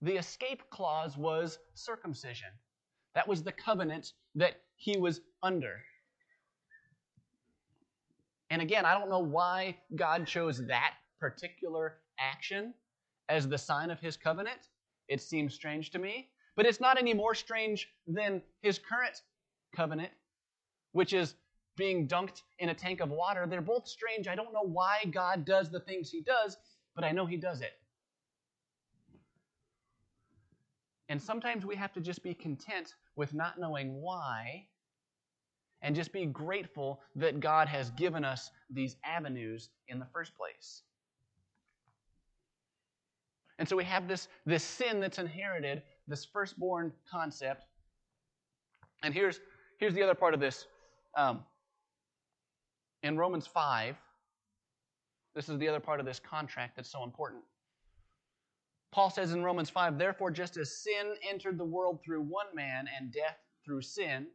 the 0.02 0.16
escape 0.16 0.68
clause 0.68 1.16
was 1.16 1.60
circumcision. 1.74 2.48
That 3.14 3.28
was 3.28 3.44
the 3.44 3.52
covenant 3.52 4.14
that 4.34 4.54
he 4.74 4.96
was 4.96 5.20
under. 5.40 5.76
And 8.50 8.60
again, 8.60 8.84
I 8.84 8.98
don't 8.98 9.08
know 9.08 9.20
why 9.20 9.76
God 9.94 10.26
chose 10.26 10.66
that 10.66 10.94
particular 11.20 11.98
action 12.18 12.74
as 13.28 13.46
the 13.46 13.56
sign 13.56 13.92
of 13.92 14.00
his 14.00 14.16
covenant. 14.16 14.66
It 15.06 15.20
seems 15.20 15.54
strange 15.54 15.90
to 15.90 16.00
me. 16.00 16.30
But 16.56 16.66
it's 16.66 16.80
not 16.80 16.98
any 16.98 17.14
more 17.14 17.36
strange 17.36 17.88
than 18.08 18.42
his 18.62 18.80
current 18.80 19.22
covenant, 19.76 20.10
which 20.92 21.12
is 21.12 21.34
being 21.76 22.06
dunked 22.06 22.42
in 22.58 22.68
a 22.68 22.74
tank 22.74 23.00
of 23.00 23.10
water. 23.10 23.46
They're 23.46 23.60
both 23.60 23.88
strange. 23.88 24.28
I 24.28 24.34
don't 24.34 24.52
know 24.52 24.64
why 24.64 25.04
God 25.10 25.44
does 25.44 25.70
the 25.70 25.80
things 25.80 26.10
he 26.10 26.20
does, 26.20 26.56
but 26.94 27.04
I 27.04 27.12
know 27.12 27.26
he 27.26 27.36
does 27.36 27.60
it. 27.60 27.72
And 31.08 31.20
sometimes 31.20 31.66
we 31.66 31.74
have 31.76 31.92
to 31.94 32.00
just 32.00 32.22
be 32.22 32.34
content 32.34 32.94
with 33.16 33.34
not 33.34 33.58
knowing 33.58 34.00
why 34.00 34.66
and 35.82 35.96
just 35.96 36.12
be 36.12 36.26
grateful 36.26 37.00
that 37.16 37.40
God 37.40 37.66
has 37.66 37.90
given 37.90 38.24
us 38.24 38.50
these 38.70 38.96
avenues 39.04 39.70
in 39.88 39.98
the 39.98 40.06
first 40.12 40.32
place. 40.36 40.82
And 43.58 43.68
so 43.68 43.76
we 43.76 43.84
have 43.84 44.06
this, 44.06 44.28
this 44.46 44.62
sin 44.62 45.00
that's 45.00 45.18
inherited, 45.18 45.82
this 46.06 46.24
firstborn 46.24 46.92
concept. 47.10 47.64
And 49.02 49.12
here's, 49.12 49.40
here's 49.78 49.94
the 49.94 50.02
other 50.02 50.14
part 50.14 50.32
of 50.32 50.40
this. 50.40 50.66
Um, 51.16 51.40
in 53.02 53.16
Romans 53.16 53.46
5, 53.46 53.96
this 55.34 55.48
is 55.48 55.58
the 55.58 55.68
other 55.68 55.80
part 55.80 56.00
of 56.00 56.06
this 56.06 56.18
contract 56.18 56.76
that's 56.76 56.90
so 56.90 57.04
important. 57.04 57.42
Paul 58.92 59.10
says 59.10 59.32
in 59.32 59.44
Romans 59.44 59.70
5, 59.70 59.98
therefore, 59.98 60.30
just 60.30 60.56
as 60.56 60.82
sin 60.82 61.14
entered 61.28 61.58
the 61.58 61.64
world 61.64 62.00
through 62.04 62.22
one 62.22 62.46
man 62.54 62.86
and 62.98 63.12
death 63.12 63.38
through 63.64 63.82
sin, 63.82 64.26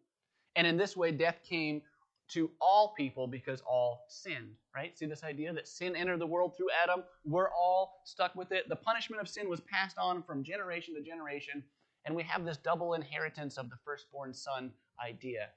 and 0.55 0.65
in 0.65 0.77
this 0.77 0.95
way, 0.95 1.11
death 1.11 1.39
came 1.47 1.81
to 2.29 2.49
all 2.59 2.93
people 2.97 3.27
because 3.27 3.61
all 3.61 4.05
sinned, 4.07 4.55
right? 4.73 4.97
See 4.97 5.05
this 5.05 5.23
idea 5.23 5.53
that 5.53 5.67
sin 5.67 5.95
entered 5.95 6.19
the 6.19 6.25
world 6.25 6.55
through 6.55 6.69
Adam? 6.81 7.03
We're 7.25 7.51
all 7.51 8.01
stuck 8.05 8.35
with 8.35 8.51
it. 8.51 8.67
The 8.69 8.75
punishment 8.75 9.21
of 9.21 9.27
sin 9.27 9.49
was 9.49 9.59
passed 9.59 9.97
on 9.97 10.23
from 10.23 10.43
generation 10.43 10.95
to 10.95 11.01
generation, 11.01 11.63
and 12.05 12.15
we 12.15 12.23
have 12.23 12.45
this 12.45 12.57
double 12.57 12.93
inheritance 12.93 13.57
of 13.57 13.69
the 13.69 13.75
firstborn 13.83 14.33
son 14.33 14.71
idea. 15.05 15.49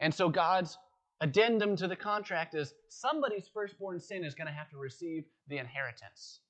And 0.00 0.14
so 0.14 0.28
God's 0.28 0.78
addendum 1.20 1.76
to 1.76 1.88
the 1.88 1.96
contract 1.96 2.54
is 2.54 2.74
somebody's 2.88 3.48
firstborn 3.52 4.00
sin 4.00 4.24
is 4.24 4.34
going 4.34 4.46
to 4.46 4.52
have 4.52 4.70
to 4.70 4.78
receive 4.78 5.24
the 5.48 5.58
inheritance. 5.58 6.40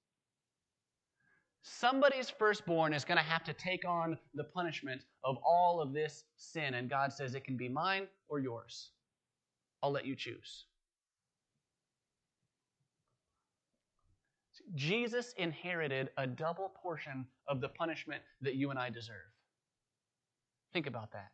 somebody's 1.63 2.31
firstborn 2.31 2.95
is 2.95 3.05
going 3.05 3.19
to 3.19 3.25
have 3.25 3.45
to 3.45 3.53
take 3.53 3.87
on 3.87 4.19
the 4.35 4.45
punishment 4.45 5.03
of 5.25 5.37
all 5.47 5.81
of 5.81 5.93
this 5.93 6.25
sin. 6.37 6.75
And 6.75 6.89
God 6.89 7.13
says, 7.13 7.35
It 7.35 7.45
can 7.45 7.57
be 7.57 7.69
mine 7.69 8.07
or 8.29 8.41
yours. 8.41 8.91
I'll 9.83 9.93
let 9.93 10.07
you 10.07 10.17
choose. 10.17 10.67
Jesus 14.75 15.35
inherited 15.39 16.11
a 16.19 16.27
double 16.27 16.73
portion 16.83 17.27
of 17.49 17.61
the 17.61 17.69
punishment 17.69 18.23
that 18.43 18.55
you 18.55 18.71
and 18.71 18.79
I 18.79 18.91
deserve. 18.91 19.17
Think 20.73 20.87
about 20.87 21.13
that. 21.13 21.31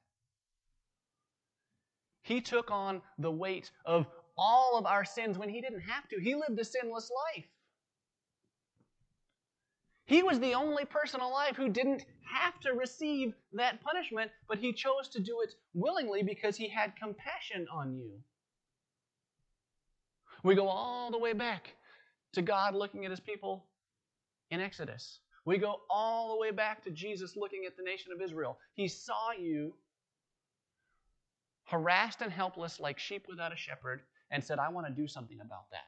He 2.25 2.41
took 2.41 2.70
on 2.70 3.03
the 3.18 3.31
weight 3.31 3.70
of 3.85 4.07
all 4.37 4.79
of 4.79 4.87
our 4.87 5.05
sins 5.05 5.39
when 5.39 5.51
he 5.51 5.61
didn't 5.61 5.83
have 5.83 6.09
to. 6.09 6.18
He 6.20 6.35
lived 6.35 6.59
a 6.59 6.64
sinless 6.64 7.11
life. 7.37 7.45
He 10.07 10.22
was 10.22 10.41
the 10.41 10.55
only 10.55 10.87
person 10.87 11.20
alive 11.20 11.55
who 11.57 11.68
didn't 11.68 12.07
have 12.27 12.59
to 12.61 12.72
receive 12.72 13.35
that 13.53 13.83
punishment, 13.83 14.31
but 14.49 14.59
he 14.59 14.72
chose 14.72 15.09
to 15.12 15.20
do 15.20 15.43
it 15.43 15.55
willingly 15.75 16.22
because 16.22 16.57
he 16.57 16.68
had 16.68 16.97
compassion 16.97 17.66
on 17.70 17.95
you. 17.95 18.12
We 20.43 20.55
go 20.55 20.66
all 20.66 21.11
the 21.11 21.18
way 21.18 21.35
back 21.35 21.75
to 22.33 22.41
God 22.41 22.75
looking 22.75 23.05
at 23.05 23.11
his 23.11 23.20
people 23.20 23.66
in 24.51 24.61
Exodus. 24.61 25.20
We 25.45 25.59
go 25.59 25.83
all 25.91 26.35
the 26.35 26.41
way 26.41 26.53
back 26.53 26.83
to 26.85 26.91
Jesus 26.91 27.37
looking 27.37 27.64
at 27.66 27.77
the 27.77 27.83
nation 27.83 28.12
of 28.12 28.22
Israel. 28.22 28.59
He 28.75 28.89
saw 28.89 29.33
you 29.39 29.75
harassed 31.65 32.21
and 32.21 32.33
helpless 32.33 32.81
like 32.81 32.99
sheep 32.99 33.27
without 33.29 33.53
a 33.53 33.57
shepherd 33.57 34.03
and 34.31 34.43
said, 34.43 34.59
I 34.59 34.69
want 34.69 34.87
to 34.87 34.93
do 34.93 35.07
something 35.07 35.41
about 35.41 35.71
that. 35.71 35.87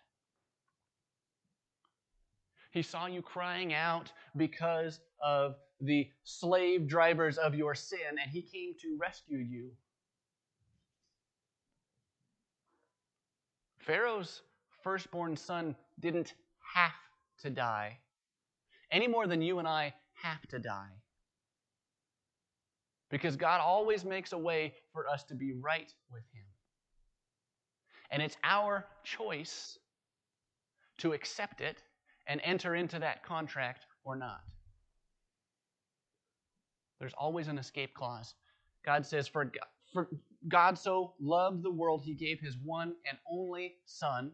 He 2.71 2.83
saw 2.83 3.07
you 3.07 3.23
crying 3.23 3.73
out 3.73 4.13
because 4.37 5.01
of 5.23 5.57
the 5.81 6.11
slave 6.25 6.89
drivers 6.89 7.39
of 7.39 7.55
your 7.55 7.75
sin, 7.75 8.19
and 8.21 8.31
He 8.31 8.43
came 8.43 8.75
to 8.83 8.99
rescue 9.01 9.39
you. 9.39 9.71
Pharaoh's 13.79 14.43
firstborn 14.83 15.37
son 15.37 15.77
didn't 16.01 16.35
have 16.75 16.93
to 17.43 17.51
die 17.51 17.99
any 18.91 19.09
more 19.09 19.27
than 19.27 19.43
you 19.43 19.59
and 19.59 19.69
I 19.69 19.95
have 20.23 20.47
to 20.49 20.59
die. 20.59 20.93
Because 23.11 23.37
God 23.37 23.61
always 23.61 24.05
makes 24.05 24.33
a 24.33 24.39
way 24.39 24.75
for 24.93 25.09
us 25.09 25.23
to 25.25 25.35
be 25.35 25.53
right 25.53 25.93
with 26.11 26.25
Him. 26.33 26.45
And 28.11 28.23
it's 28.23 28.37
our 28.45 28.87
choice 29.05 29.79
to 30.99 31.13
accept 31.13 31.61
it 31.61 31.83
and 32.27 32.41
enter 32.45 32.75
into 32.75 32.99
that 32.99 33.25
contract 33.25 33.87
or 34.05 34.17
not. 34.17 34.41
There's 36.99 37.15
always 37.15 37.49
an 37.49 37.59
escape 37.59 37.95
clause. 37.95 38.35
God 38.85 39.05
says, 39.05 39.29
For, 39.29 39.53
for 39.93 40.09
God 40.49 40.79
so 40.79 41.15
loved 41.21 41.63
the 41.63 41.71
world, 41.71 42.03
he 42.05 42.15
gave 42.15 42.41
his 42.41 42.57
one 42.65 42.95
and 43.09 43.19
only 43.31 43.75
Son. 43.85 44.33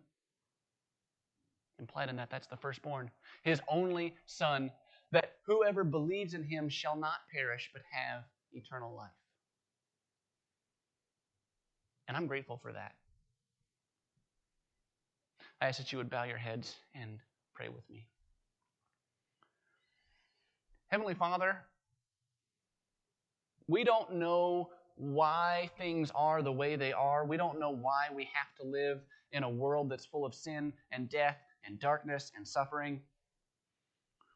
Implied 1.79 2.11
in 2.11 2.17
that, 2.17 2.31
that's 2.31 2.47
the 2.47 2.57
firstborn. 2.57 3.11
His 3.43 3.61
only 3.69 4.15
Son, 4.27 4.71
that 5.11 5.33
whoever 5.47 5.83
believes 5.83 6.35
in 6.35 6.45
him 6.45 6.69
shall 6.69 6.97
not 6.97 7.21
perish 7.35 7.71
but 7.73 7.83
have 7.91 8.23
eternal 8.53 8.95
life. 8.95 9.11
And 12.09 12.17
I'm 12.17 12.27
grateful 12.27 12.59
for 12.63 12.73
that. 12.73 12.95
I 15.61 15.67
ask 15.69 15.79
that 15.79 15.93
you 15.93 15.99
would 15.99 16.11
bow 16.11 16.25
your 16.25 16.39
heads 16.39 16.75
and 16.95 17.19
pray 17.55 17.69
with 17.69 17.89
me. 17.89 18.07
Heavenly 20.89 21.15
Father, 21.15 21.57
we 23.69 23.85
don't 23.85 24.15
know 24.15 24.71
why 24.97 25.71
things 25.79 26.11
are 26.15 26.43
the 26.43 26.53
way 26.53 26.77
they 26.77 26.93
are. 26.93 27.25
We 27.25 27.37
don't 27.37 27.59
know 27.59 27.71
why 27.71 28.09
we 28.15 28.25
have 28.25 28.55
to 28.61 28.71
live 28.71 29.01
in 29.33 29.43
a 29.43 29.49
world 29.49 29.89
that's 29.89 30.05
full 30.05 30.27
of 30.27 30.35
sin 30.35 30.73
and 30.91 31.09
death 31.09 31.39
and 31.65 31.79
darkness 31.79 32.33
and 32.37 32.47
suffering. 32.47 33.01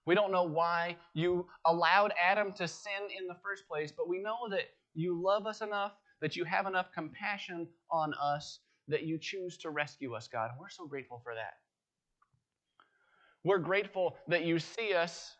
We 0.06 0.14
don't 0.14 0.30
know 0.30 0.44
why 0.44 0.96
you 1.14 1.46
allowed 1.64 2.12
Adam 2.22 2.52
to 2.54 2.68
sin 2.68 2.92
in 3.18 3.26
the 3.26 3.36
first 3.42 3.66
place, 3.68 3.92
but 3.94 4.08
we 4.08 4.20
know 4.20 4.48
that 4.50 4.70
you 4.94 5.20
love 5.20 5.46
us 5.46 5.60
enough, 5.60 5.92
that 6.20 6.36
you 6.36 6.44
have 6.44 6.66
enough 6.66 6.86
compassion 6.94 7.66
on 7.90 8.14
us, 8.14 8.60
that 8.88 9.02
you 9.02 9.18
choose 9.18 9.58
to 9.58 9.70
rescue 9.70 10.14
us, 10.14 10.28
God. 10.28 10.50
We're 10.60 10.68
so 10.68 10.86
grateful 10.86 11.20
for 11.24 11.34
that. 11.34 11.54
We're 13.44 13.58
grateful 13.58 14.16
that 14.28 14.44
you 14.44 14.58
see 14.58 14.94
us 14.94 15.34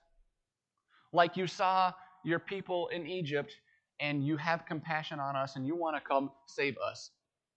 like 1.12 1.36
you 1.36 1.46
saw 1.46 1.92
your 2.24 2.38
people 2.40 2.88
in 2.88 3.06
Egypt 3.06 3.54
and 4.00 4.26
you 4.26 4.36
have 4.36 4.66
compassion 4.66 5.20
on 5.20 5.36
us 5.36 5.56
and 5.56 5.66
you 5.66 5.76
want 5.76 5.96
to 5.96 6.00
come 6.00 6.30
save 6.46 6.76
us. 6.78 7.10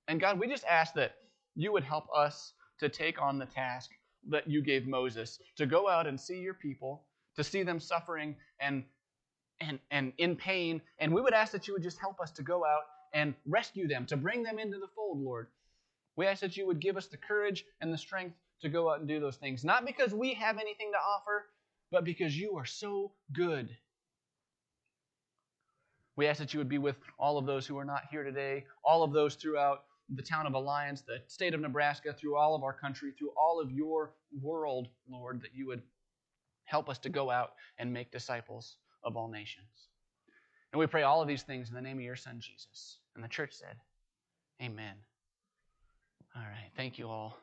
And 0.08 0.20
God, 0.20 0.40
we 0.40 0.48
just 0.48 0.66
ask 0.66 0.94
that 0.94 1.16
you 1.56 1.72
would 1.72 1.84
help 1.84 2.06
us 2.16 2.54
to 2.80 2.88
take 2.88 3.22
on 3.22 3.40
the 3.40 3.46
task 3.46 3.90
that 4.30 4.50
you 4.50 4.62
gave 4.62 4.88
Moses 4.88 5.40
to 5.58 5.66
go 5.66 5.90
out 5.90 6.08
and 6.08 6.20
see 6.20 6.40
your 6.40 6.54
people, 6.54 7.04
to 7.36 7.44
see 7.44 7.64
them 7.64 7.80
suffering 7.80 8.36
and 8.60 8.84
and, 9.62 9.80
and 9.92 10.14
in 10.18 10.36
pain. 10.36 10.82
And 11.00 11.14
we 11.14 11.22
would 11.22 11.34
ask 11.34 11.52
that 11.52 11.68
you 11.68 11.74
would 11.74 11.84
just 11.84 12.00
help 12.00 12.20
us 12.22 12.32
to 12.32 12.44
go 12.44 12.66
out 12.66 12.84
and 13.14 13.34
rescue 13.46 13.88
them, 13.88 14.06
to 14.06 14.18
bring 14.18 14.44
them 14.44 14.60
into 14.60 14.78
the 14.78 14.88
fold, 14.96 15.20
Lord. 15.20 15.48
We 16.16 16.28
ask 16.28 16.42
that 16.42 16.58
you 16.58 16.66
would 16.68 16.80
give 16.80 16.98
us 16.98 17.08
the 17.08 17.18
courage 17.18 17.66
and 17.82 17.94
the 17.94 17.98
strength 17.98 18.36
to 18.62 18.70
go 18.70 18.90
out 18.90 19.00
and 19.00 19.08
do 19.08 19.20
those 19.20 19.38
things. 19.38 19.64
Not 19.64 19.86
because 19.86 20.14
we 20.14 20.34
have 20.36 20.58
anything 20.58 20.92
to 20.92 20.98
offer, 20.98 21.46
but 21.92 22.04
because 22.04 22.38
you 22.38 22.58
are 22.58 22.66
so 22.66 23.12
good. 23.34 23.70
We 26.16 26.28
ask 26.28 26.40
that 26.40 26.54
you 26.54 26.60
would 26.60 26.70
be 26.70 26.78
with 26.78 26.98
all 27.18 27.38
of 27.38 27.46
those 27.46 27.66
who 27.66 27.78
are 27.78 27.86
not 27.86 28.04
here 28.12 28.24
today, 28.24 28.66
all 28.84 29.04
of 29.04 29.14
those 29.14 29.36
throughout 29.36 29.84
the 30.16 30.22
town 30.22 30.48
of 30.48 30.54
Alliance, 30.54 31.02
the 31.02 31.22
state 31.28 31.54
of 31.54 31.62
Nebraska, 31.62 32.14
through 32.14 32.36
all 32.36 32.56
of 32.56 32.64
our 32.64 32.74
country, 32.74 33.12
through 33.18 33.32
all 33.38 33.60
of 33.60 33.72
your 33.72 34.14
world, 34.42 34.88
Lord, 35.10 35.42
that 35.42 35.54
you 35.54 35.68
would 35.68 35.82
help 36.66 36.90
us 36.90 36.98
to 37.00 37.10
go 37.10 37.30
out 37.30 37.54
and 37.78 37.92
make 37.92 38.12
disciples 38.12 38.78
of 39.04 39.16
all 39.16 39.28
nations. 39.28 39.90
And 40.72 40.80
we 40.80 40.88
pray 40.88 41.04
all 41.04 41.22
of 41.22 41.28
these 41.28 41.44
things 41.44 41.70
in 41.70 41.76
the 41.76 41.82
name 41.82 41.98
of 41.98 42.04
your 42.04 42.16
Son, 42.16 42.40
Jesus. 42.40 43.00
And 43.16 43.24
the 43.24 43.28
church 43.28 43.54
said, 43.54 43.76
Amen. 44.62 44.96
All 46.36 46.42
right. 46.42 46.70
Thank 46.76 47.00
you 47.00 47.08
all. 47.08 47.38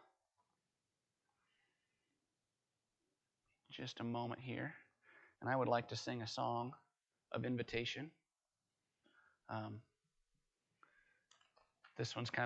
just 3.76 4.00
a 4.00 4.04
moment 4.04 4.40
here, 4.40 4.72
and 5.40 5.50
I 5.50 5.54
would 5.54 5.68
like 5.68 5.88
to 5.88 5.96
sing 5.96 6.22
a 6.22 6.26
song 6.26 6.72
of 7.32 7.44
invitation. 7.44 8.10
Um, 9.50 9.80
this 11.98 12.16
one's 12.16 12.30
kind 12.30 12.44